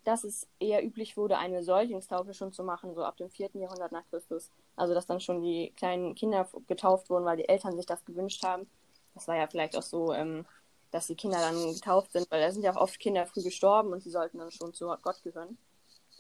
dass 0.04 0.24
es 0.24 0.48
eher 0.60 0.84
üblich 0.84 1.16
wurde, 1.16 1.38
eine 1.38 1.64
Säuglingstaufe 1.64 2.34
schon 2.34 2.52
zu 2.52 2.64
machen, 2.64 2.94
so 2.94 3.04
ab 3.04 3.18
dem 3.18 3.30
4. 3.30 3.52
Jahrhundert 3.54 3.92
nach 3.92 4.06
Christus. 4.10 4.52
Also, 4.76 4.94
dass 4.94 5.06
dann 5.06 5.20
schon 5.20 5.42
die 5.42 5.72
kleinen 5.78 6.16
Kinder 6.16 6.48
getauft 6.68 7.10
wurden, 7.10 7.26
weil 7.26 7.38
die 7.38 7.48
Eltern 7.48 7.76
sich 7.78 7.86
das 7.86 8.04
gewünscht 8.04 8.44
haben. 8.44 8.68
Das 9.14 9.28
war 9.28 9.38
ja 9.38 9.48
vielleicht 9.48 9.78
auch 9.78 9.84
so, 9.84 10.14
ähm, 10.14 10.46
dass 10.92 11.08
die 11.08 11.16
Kinder 11.16 11.38
dann 11.40 11.74
getauft 11.74 12.12
sind, 12.12 12.30
weil 12.30 12.42
da 12.42 12.52
sind 12.52 12.64
ja 12.64 12.72
auch 12.76 12.82
oft 12.82 13.00
Kinder 13.00 13.26
früh 13.26 13.44
gestorben 13.44 13.94
und 13.94 14.04
sie 14.04 14.10
sollten 14.10 14.40
dann 14.40 14.52
schon 14.52 14.74
zu 14.74 14.94
Gott 15.02 15.24
gehören. 15.24 15.58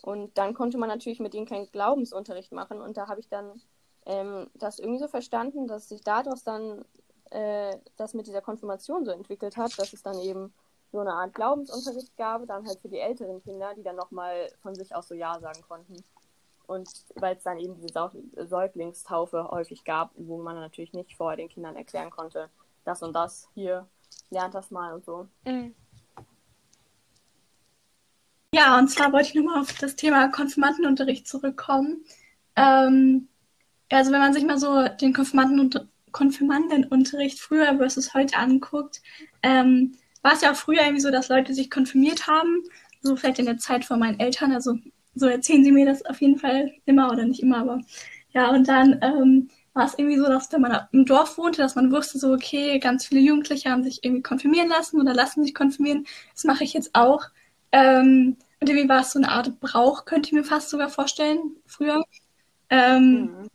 Und 0.02 0.38
dann 0.38 0.54
konnte 0.54 0.78
man 0.78 0.90
natürlich 0.90 1.20
mit 1.20 1.34
denen 1.34 1.46
keinen 1.46 1.72
Glaubensunterricht 1.72 2.52
machen. 2.52 2.82
Und 2.82 2.98
da 2.98 3.08
habe 3.08 3.20
ich 3.20 3.30
dann 3.30 3.62
ähm, 4.06 4.50
das 4.56 4.80
irgendwie 4.80 5.00
so 5.00 5.08
verstanden, 5.08 5.68
dass 5.68 5.90
sich 5.90 6.02
daraus 6.02 6.44
dann 6.44 6.84
äh, 7.32 7.78
das 7.98 8.14
mit 8.14 8.28
dieser 8.28 8.42
Konfirmation 8.42 9.06
so 9.06 9.12
entwickelt 9.12 9.58
hat, 9.58 9.78
dass 9.78 9.94
es 9.94 10.04
dann 10.04 10.20
eben 10.20 10.54
so 10.92 11.00
eine 11.00 11.14
Art 11.14 11.34
Glaubensunterricht 11.34 12.16
gab, 12.18 12.46
dann 12.48 12.68
halt 12.68 12.80
für 12.80 12.90
die 12.90 13.00
älteren 13.00 13.42
Kinder, 13.42 13.74
die 13.76 13.84
dann 13.84 13.96
nochmal 13.96 14.52
von 14.62 14.76
sich 14.76 14.94
aus 14.94 15.08
so 15.08 15.16
Ja 15.16 15.40
sagen 15.40 15.62
konnten. 15.68 16.04
Und 16.68 16.88
weil 17.16 17.36
es 17.36 17.44
dann 17.44 17.58
eben 17.58 17.76
diese 17.76 17.90
Sau 17.92 18.12
Säuglingstaufe 18.38 19.50
häufig 19.50 19.84
gab, 19.84 20.12
wo 20.16 20.38
man 20.38 20.56
natürlich 20.56 20.94
nicht 20.94 21.16
vorher 21.18 21.38
den 21.38 21.50
Kindern 21.50 21.76
erklären 21.76 22.10
konnte, 22.10 22.50
das 22.86 23.02
und 23.02 23.14
das 23.14 23.50
hier, 23.54 23.88
lernt 24.30 24.54
das 24.54 24.72
mal 24.72 24.94
und 24.94 25.04
so. 25.04 25.28
Mhm. 25.46 25.74
Ja, 28.54 28.78
und 28.78 28.88
zwar 28.88 29.12
wollte 29.12 29.30
ich 29.30 29.36
nochmal 29.36 29.62
auf 29.62 29.74
das 29.80 29.96
Thema 29.96 30.30
Konfirmandenunterricht 30.30 31.28
zurückkommen. 31.28 32.06
Ähm, 32.56 33.28
also 33.94 34.12
wenn 34.12 34.20
man 34.20 34.34
sich 34.34 34.46
mal 34.46 34.58
so 34.58 34.88
den 35.02 35.14
Konfirmanden 35.14 35.90
Konfirmandenunterricht 36.12 37.40
früher 37.40 37.78
versus 37.78 38.14
heute 38.14 38.38
anguckt, 38.38 39.02
ähm, 39.42 39.94
war 40.22 40.34
es 40.34 40.42
ja 40.42 40.52
auch 40.52 40.56
früher 40.56 40.82
irgendwie 40.82 41.02
so, 41.02 41.12
dass 41.12 41.30
Leute 41.30 41.54
sich 41.54 41.72
konfirmiert 41.72 42.28
haben, 42.28 42.64
so 43.02 43.16
vielleicht 43.16 43.40
in 43.40 43.46
der 43.46 43.58
Zeit 43.58 43.84
von 43.84 44.00
meinen 44.00 44.20
Eltern, 44.20 44.52
also 44.52 44.78
so 45.16 45.28
erzählen 45.28 45.64
sie 45.64 45.72
mir 45.72 45.86
das 45.86 46.06
auf 46.06 46.22
jeden 46.22 46.38
Fall 46.38 46.72
immer 46.86 47.12
oder 47.12 47.26
nicht 47.26 47.42
immer, 47.42 47.58
aber 47.58 47.82
ja, 48.32 48.50
und 48.52 48.68
dann 48.68 49.00
ähm, 49.02 49.50
war 49.74 49.86
es 49.86 49.98
irgendwie 49.98 50.18
so, 50.18 50.28
dass 50.28 50.52
wenn 50.52 50.62
man 50.62 50.88
im 50.92 51.06
Dorf 51.06 51.38
wohnte, 51.38 51.62
dass 51.62 51.76
man 51.76 51.92
wusste 51.92 52.20
so, 52.20 52.34
okay, 52.34 52.80
ganz 52.80 53.06
viele 53.06 53.22
Jugendliche 53.22 53.70
haben 53.70 53.84
sich 53.84 54.04
irgendwie 54.04 54.24
konfirmieren 54.24 54.70
lassen 54.70 55.02
oder 55.02 55.14
lassen 55.14 55.44
sich 55.44 55.54
konfirmieren. 55.54 56.06
Das 56.34 56.44
mache 56.44 56.64
ich 56.64 56.74
jetzt 56.74 56.92
auch. 56.94 57.24
Ähm, 57.72 58.38
und 58.60 58.70
irgendwie 58.70 58.90
war 58.90 59.02
es 59.02 59.12
so 59.12 59.20
eine 59.20 59.30
Art 59.30 59.60
Brauch, 59.60 60.06
könnte 60.06 60.28
ich 60.28 60.34
mir 60.34 60.44
fast 60.44 60.70
sogar 60.70 60.90
vorstellen, 60.90 61.56
früher. 61.66 62.04
Ähm, 62.70 63.22
mhm. 63.22 63.50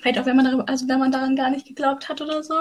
Vielleicht 0.00 0.18
auch, 0.18 0.26
wenn 0.26 0.36
man 0.36 0.44
darüber, 0.44 0.68
also 0.68 0.88
wenn 0.88 0.98
man 0.98 1.12
daran 1.12 1.36
gar 1.36 1.50
nicht 1.50 1.66
geglaubt 1.66 2.08
hat 2.08 2.20
oder 2.20 2.42
so. 2.42 2.54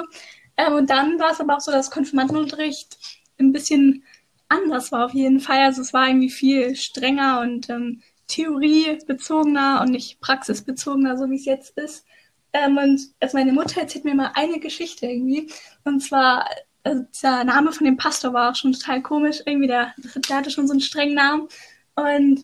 Ähm, 0.58 0.74
und 0.74 0.90
dann 0.90 1.20
war 1.20 1.32
es 1.32 1.40
aber 1.40 1.56
auch 1.58 1.62
so, 1.62 1.72
dass 1.72 1.92
Konfirmandenunterricht 1.92 2.98
ein 3.40 3.52
bisschen 3.54 4.04
anders 4.50 4.92
war 4.92 5.06
auf 5.06 5.14
jeden 5.14 5.40
Fall. 5.40 5.62
Also 5.62 5.82
es 5.82 5.94
war 5.94 6.08
irgendwie 6.08 6.30
viel 6.30 6.76
strenger 6.76 7.42
und 7.42 7.70
ähm, 7.70 8.02
theoriebezogener 8.28 9.82
und 9.82 9.92
nicht 9.92 10.20
praxisbezogener, 10.22 11.18
so 11.18 11.30
wie 11.30 11.36
es 11.36 11.46
jetzt 11.46 11.78
ist. 11.78 12.06
Ähm, 12.54 12.78
und 12.78 13.02
also 13.20 13.38
meine 13.38 13.54
Mutter 13.54 13.82
erzählt 13.82 14.06
mir 14.06 14.16
mal 14.16 14.32
eine 14.36 14.60
Geschichte 14.60 15.06
irgendwie. 15.06 15.52
Und 15.84 16.02
zwar, 16.02 16.50
also 16.84 17.06
der 17.22 17.44
Name 17.44 17.72
von 17.72 17.86
dem 17.86 17.98
Pastor 17.98 18.34
war 18.34 18.52
auch 18.52 18.56
schon 18.56 18.74
total 18.74 19.02
komisch. 19.02 19.42
Irgendwie, 19.46 19.68
der, 19.68 19.94
der 20.30 20.38
hatte 20.38 20.52
schon 20.52 20.68
so 20.68 20.74
einen 20.74 20.82
strengen 20.82 21.16
Namen. 21.16 21.48
Und 21.96 22.44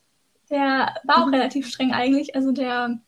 der 0.49 0.95
war 1.03 1.23
auch 1.23 1.27
mhm. 1.27 1.33
relativ 1.35 1.67
streng 1.67 1.93
eigentlich. 1.93 2.35
Also 2.35 2.51
der 2.51 2.99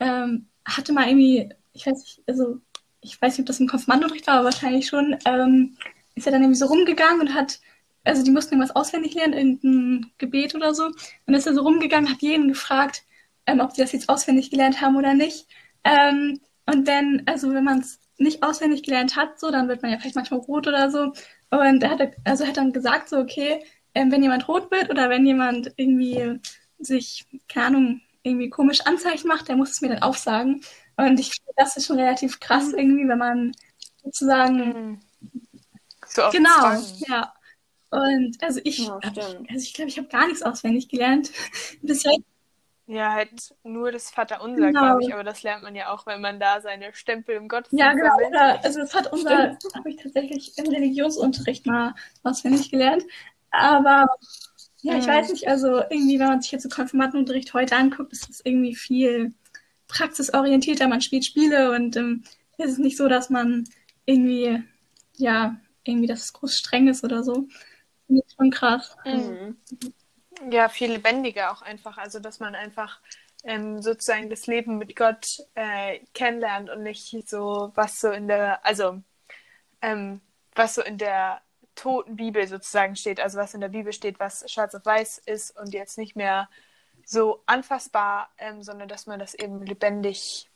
ähm, 0.00 0.49
hatte 0.76 0.92
mal 0.92 1.08
irgendwie, 1.08 1.50
ich 1.72 1.86
weiß 1.86 1.98
nicht, 1.98 2.22
also 2.26 2.58
ich 3.00 3.20
weiß 3.20 3.32
nicht, 3.32 3.40
ob 3.40 3.46
das 3.46 3.60
im 3.60 3.68
Konfirmandenunterricht 3.68 4.26
war, 4.26 4.34
aber 4.36 4.44
wahrscheinlich 4.46 4.86
schon, 4.86 5.16
ähm, 5.24 5.76
ist 6.14 6.26
er 6.26 6.32
dann 6.32 6.42
irgendwie 6.42 6.58
so 6.58 6.66
rumgegangen 6.66 7.20
und 7.20 7.34
hat, 7.34 7.60
also 8.04 8.22
die 8.22 8.30
mussten 8.30 8.54
irgendwas 8.54 8.76
auswendig 8.76 9.14
lernen, 9.14 9.32
irgendein 9.34 10.12
Gebet 10.18 10.54
oder 10.54 10.74
so. 10.74 10.90
Und 11.26 11.34
ist 11.34 11.46
er 11.46 11.54
so 11.54 11.62
rumgegangen, 11.62 12.10
hat 12.10 12.22
jeden 12.22 12.48
gefragt, 12.48 13.04
ähm, 13.46 13.60
ob 13.60 13.72
sie 13.72 13.82
das 13.82 13.92
jetzt 13.92 14.08
auswendig 14.08 14.50
gelernt 14.50 14.80
haben 14.80 14.96
oder 14.96 15.14
nicht. 15.14 15.46
Ähm, 15.84 16.40
und 16.66 16.86
dann, 16.88 17.22
also 17.26 17.52
wenn 17.54 17.64
man 17.64 17.80
es 17.80 18.00
nicht 18.18 18.42
auswendig 18.42 18.82
gelernt 18.82 19.16
hat, 19.16 19.40
so, 19.40 19.50
dann 19.50 19.68
wird 19.68 19.82
man 19.82 19.90
ja 19.90 19.98
vielleicht 19.98 20.16
manchmal 20.16 20.40
rot 20.40 20.66
oder 20.68 20.90
so. 20.90 21.12
Und 21.50 21.82
er 21.82 21.90
hat, 21.90 22.00
also 22.24 22.46
hat 22.46 22.56
dann 22.56 22.72
gesagt, 22.72 23.08
so, 23.08 23.18
okay, 23.18 23.64
ähm, 23.94 24.12
wenn 24.12 24.22
jemand 24.22 24.46
rot 24.46 24.70
wird 24.70 24.90
oder 24.90 25.08
wenn 25.10 25.26
jemand 25.26 25.72
irgendwie 25.76 26.38
sich, 26.78 27.26
keine 27.48 27.66
Ahnung, 27.66 28.00
irgendwie 28.22 28.50
komisch 28.50 28.80
Anzeichen 28.82 29.28
macht, 29.28 29.48
der 29.48 29.56
muss 29.56 29.70
es 29.70 29.80
mir 29.80 29.88
dann 29.88 30.02
aufsagen. 30.02 30.62
Und 30.96 31.18
ich 31.18 31.32
finde, 31.32 31.52
das 31.56 31.76
ist 31.76 31.86
schon 31.86 31.98
relativ 31.98 32.40
krass 32.40 32.72
mhm. 32.72 32.78
irgendwie, 32.78 33.08
wenn 33.08 33.18
man 33.18 33.52
sozusagen. 34.02 34.56
Mhm. 34.56 35.00
So 36.06 36.22
genau, 36.30 36.58
Zwang. 36.58 36.84
ja. 37.08 37.32
Und 37.90 38.36
also 38.40 38.60
ich, 38.62 38.78
ja, 38.78 39.00
also 39.02 39.38
ich 39.48 39.74
glaube, 39.74 39.88
ich 39.88 39.98
habe 39.98 40.08
gar 40.08 40.26
nichts 40.26 40.42
auswendig 40.42 40.88
gelernt. 40.88 41.30
Bisher. 41.82 42.12
Ja, 42.86 43.12
halt 43.12 43.54
nur 43.62 43.92
das 43.92 44.10
Vaterunser, 44.10 44.66
genau. 44.66 44.80
glaube 44.80 45.04
ich, 45.04 45.14
aber 45.14 45.22
das 45.22 45.44
lernt 45.44 45.62
man 45.62 45.76
ja 45.76 45.92
auch, 45.92 46.06
wenn 46.06 46.20
man 46.20 46.40
da 46.40 46.60
seine 46.60 46.92
Stempel 46.92 47.36
im 47.36 47.46
Gottesdienst 47.46 47.84
Ja, 47.84 47.92
genau. 47.92 48.16
Oder, 48.16 48.64
also 48.64 48.80
das 48.80 48.90
Vaterunser 48.90 49.56
habe 49.76 49.90
ich 49.90 49.96
tatsächlich 49.96 50.58
im 50.58 50.66
Religionsunterricht 50.66 51.66
mal 51.66 51.94
auswendig 52.24 52.68
gelernt. 52.68 53.04
Aber 53.52 54.08
ja, 54.82 54.96
ich 54.96 55.06
weiß 55.06 55.30
nicht, 55.30 55.48
also 55.48 55.82
irgendwie, 55.90 56.18
wenn 56.18 56.28
man 56.28 56.42
sich 56.42 56.52
jetzt 56.52 56.62
so 56.62 56.68
Konfirmandenunterricht 56.68 57.52
heute 57.54 57.76
anguckt, 57.76 58.12
ist 58.12 58.30
es 58.30 58.40
irgendwie 58.44 58.74
viel 58.74 59.34
praxisorientierter. 59.88 60.88
Man 60.88 61.00
spielt 61.00 61.24
Spiele 61.24 61.72
und 61.72 61.96
ähm, 61.96 62.24
es 62.56 62.72
ist 62.72 62.78
nicht 62.78 62.96
so, 62.96 63.08
dass 63.08 63.30
man 63.30 63.64
irgendwie, 64.06 64.62
ja, 65.16 65.56
irgendwie, 65.84 66.06
dass 66.06 66.24
es 66.24 66.32
groß 66.32 66.56
streng 66.56 66.88
ist 66.88 67.04
oder 67.04 67.22
so. 67.22 67.46
Finde 68.06 68.22
ich 68.26 68.34
schon 68.34 68.50
krass. 68.50 68.96
Mhm. 69.04 69.56
Ja, 70.50 70.68
viel 70.68 70.92
lebendiger 70.92 71.52
auch 71.52 71.62
einfach. 71.62 71.98
Also, 71.98 72.18
dass 72.18 72.40
man 72.40 72.54
einfach 72.54 73.00
ähm, 73.44 73.82
sozusagen 73.82 74.30
das 74.30 74.46
Leben 74.46 74.78
mit 74.78 74.96
Gott 74.96 75.26
äh, 75.54 76.00
kennenlernt 76.14 76.70
und 76.70 76.82
nicht 76.82 77.28
so, 77.28 77.72
was 77.74 78.00
so 78.00 78.10
in 78.10 78.28
der, 78.28 78.64
also, 78.64 79.02
ähm, 79.82 80.20
was 80.54 80.74
so 80.74 80.82
in 80.82 80.98
der 80.98 81.42
toten 81.74 82.16
Bibel 82.16 82.46
sozusagen 82.46 82.96
steht, 82.96 83.20
also 83.20 83.38
was 83.38 83.54
in 83.54 83.60
der 83.60 83.68
Bibel 83.68 83.92
steht, 83.92 84.20
was 84.20 84.50
schwarz 84.50 84.74
auf 84.74 84.84
weiß 84.84 85.22
ist 85.26 85.58
und 85.58 85.72
jetzt 85.72 85.98
nicht 85.98 86.16
mehr 86.16 86.48
so 87.04 87.42
anfassbar, 87.46 88.30
ähm, 88.38 88.62
sondern 88.62 88.88
dass 88.88 89.06
man 89.06 89.18
das 89.18 89.34
eben 89.34 89.64
lebendig 89.64 90.50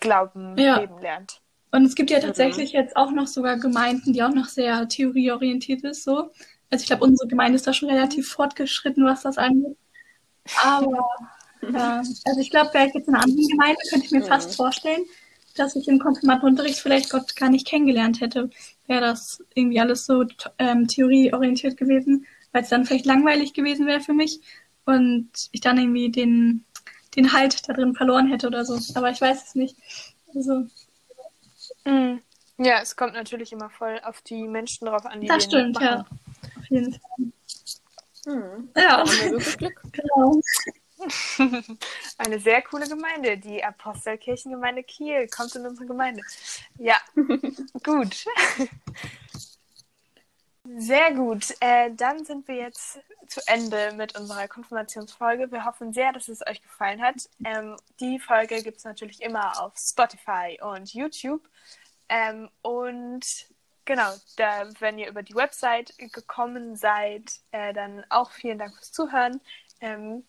glauben, 0.00 0.56
ja. 0.58 0.78
leben 0.78 0.98
lernt. 0.98 1.40
Und 1.70 1.84
es 1.84 1.94
gibt 1.94 2.10
ja 2.10 2.20
tatsächlich 2.20 2.72
mhm. 2.72 2.80
jetzt 2.80 2.96
auch 2.96 3.10
noch 3.10 3.26
sogar 3.26 3.58
Gemeinden, 3.58 4.12
die 4.12 4.22
auch 4.22 4.32
noch 4.32 4.46
sehr 4.46 4.88
theorieorientiert 4.88 5.84
ist, 5.84 6.04
so. 6.04 6.30
Also 6.70 6.82
ich 6.82 6.86
glaube, 6.86 7.04
unsere 7.04 7.28
Gemeinde 7.28 7.56
ist 7.56 7.66
da 7.66 7.72
schon 7.72 7.90
relativ 7.90 8.30
fortgeschritten, 8.30 9.04
was 9.04 9.22
das 9.22 9.38
angeht. 9.38 9.76
Aber 10.62 11.08
ja, 11.62 11.98
also 12.24 12.40
ich 12.40 12.50
glaube, 12.50 12.72
wäre 12.74 12.86
ich 12.86 12.94
jetzt 12.94 13.08
in 13.08 13.14
einer 13.14 13.24
anderen 13.24 13.48
Gemeinde, 13.48 13.80
könnte 13.90 14.06
ich 14.06 14.12
mir 14.12 14.20
mhm. 14.20 14.26
fast 14.26 14.56
vorstellen, 14.56 15.04
dass 15.56 15.76
ich 15.76 15.88
im 15.88 15.98
Konfirmandenunterricht 15.98 16.78
vielleicht 16.78 17.10
Gott 17.10 17.36
gar 17.36 17.50
nicht 17.50 17.66
kennengelernt 17.66 18.20
hätte, 18.20 18.50
wäre 18.88 19.00
das 19.02 19.42
irgendwie 19.54 19.80
alles 19.80 20.06
so 20.06 20.24
ähm, 20.58 20.88
theorieorientiert 20.88 21.76
gewesen, 21.76 22.26
weil 22.52 22.62
es 22.62 22.68
dann 22.68 22.84
vielleicht 22.84 23.06
langweilig 23.06 23.54
gewesen 23.54 23.86
wäre 23.86 24.00
für 24.00 24.14
mich 24.14 24.40
und 24.84 25.30
ich 25.52 25.60
dann 25.60 25.78
irgendwie 25.78 26.10
den, 26.10 26.64
den 27.14 27.32
Halt 27.32 27.68
da 27.68 27.74
drin 27.74 27.94
verloren 27.94 28.28
hätte 28.28 28.46
oder 28.46 28.64
so. 28.64 28.78
Aber 28.98 29.10
ich 29.10 29.20
weiß 29.20 29.48
es 29.48 29.54
nicht. 29.54 29.76
Also. 30.34 30.66
Mm. 31.84 32.20
Ja, 32.60 32.80
es 32.82 32.96
kommt 32.96 33.12
natürlich 33.12 33.52
immer 33.52 33.70
voll 33.70 34.00
auf 34.02 34.20
die 34.22 34.48
Menschen 34.48 34.86
drauf 34.86 35.06
an, 35.06 35.20
die 35.20 35.28
Das 35.28 35.44
stimmt, 35.44 35.74
machen. 35.74 35.84
ja. 35.84 36.00
Auf 36.58 36.70
jeden 36.70 36.92
Fall. 36.92 37.32
Hm. 38.26 38.68
Ja. 38.76 38.82
Da 38.82 38.98
haben 38.98 39.10
wir 39.10 39.30
wirklich 39.30 39.58
Glück. 39.58 39.82
genau. 39.92 40.40
Eine 42.18 42.38
sehr 42.40 42.62
coole 42.62 42.88
Gemeinde, 42.88 43.38
die 43.38 43.62
Apostelkirchengemeinde 43.62 44.82
Kiel. 44.82 45.28
Kommt 45.28 45.54
in 45.54 45.66
unsere 45.66 45.86
Gemeinde. 45.86 46.22
Ja, 46.78 46.96
gut. 47.84 48.24
Sehr 50.76 51.14
gut. 51.14 51.54
Äh, 51.60 51.90
dann 51.94 52.24
sind 52.24 52.46
wir 52.46 52.56
jetzt 52.56 53.00
zu 53.26 53.40
Ende 53.46 53.92
mit 53.92 54.18
unserer 54.18 54.48
Konfirmationsfolge. 54.48 55.50
Wir 55.50 55.64
hoffen 55.64 55.92
sehr, 55.92 56.12
dass 56.12 56.28
es 56.28 56.46
euch 56.46 56.62
gefallen 56.62 57.02
hat. 57.02 57.28
Ähm, 57.44 57.76
die 58.00 58.18
Folge 58.18 58.62
gibt 58.62 58.78
es 58.78 58.84
natürlich 58.84 59.22
immer 59.22 59.62
auf 59.62 59.74
Spotify 59.76 60.58
und 60.60 60.92
YouTube. 60.92 61.42
Ähm, 62.08 62.48
und 62.62 63.24
genau, 63.84 64.12
da, 64.36 64.68
wenn 64.80 64.98
ihr 64.98 65.08
über 65.08 65.22
die 65.22 65.34
Website 65.34 65.96
gekommen 65.98 66.76
seid, 66.76 67.40
äh, 67.52 67.72
dann 67.72 68.04
auch 68.10 68.30
vielen 68.30 68.58
Dank 68.58 68.74
fürs 68.76 68.92
Zuhören. 68.92 69.40
Ähm, 69.80 70.24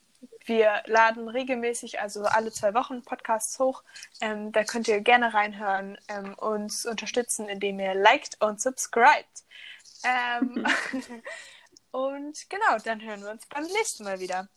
wir 0.46 0.82
laden 0.86 1.30
regelmäßig, 1.30 2.00
also 2.00 2.24
alle 2.24 2.52
zwei 2.52 2.74
Wochen, 2.74 3.04
Podcasts 3.04 3.60
hoch. 3.60 3.84
Ähm, 4.22 4.52
da 4.52 4.64
könnt 4.64 4.88
ihr 4.88 5.00
gerne 5.02 5.34
reinhören, 5.34 5.98
ähm, 6.08 6.34
uns 6.36 6.86
unterstützen, 6.86 7.48
indem 7.48 7.80
ihr 7.80 7.94
liked 7.94 8.42
und 8.42 8.62
subscribed. 8.62 9.46
Ähm, 10.04 10.66
und 11.92 12.50
genau, 12.50 12.78
dann 12.84 13.02
hören 13.02 13.22
wir 13.22 13.32
uns 13.32 13.46
beim 13.48 13.64
nächsten 13.64 14.04
Mal 14.04 14.20
wieder. 14.20 14.50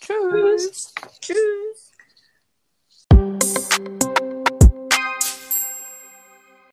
Tschüss. 0.00 0.94
Tschüss. 1.20 1.92
Tschüss. 3.10 4.11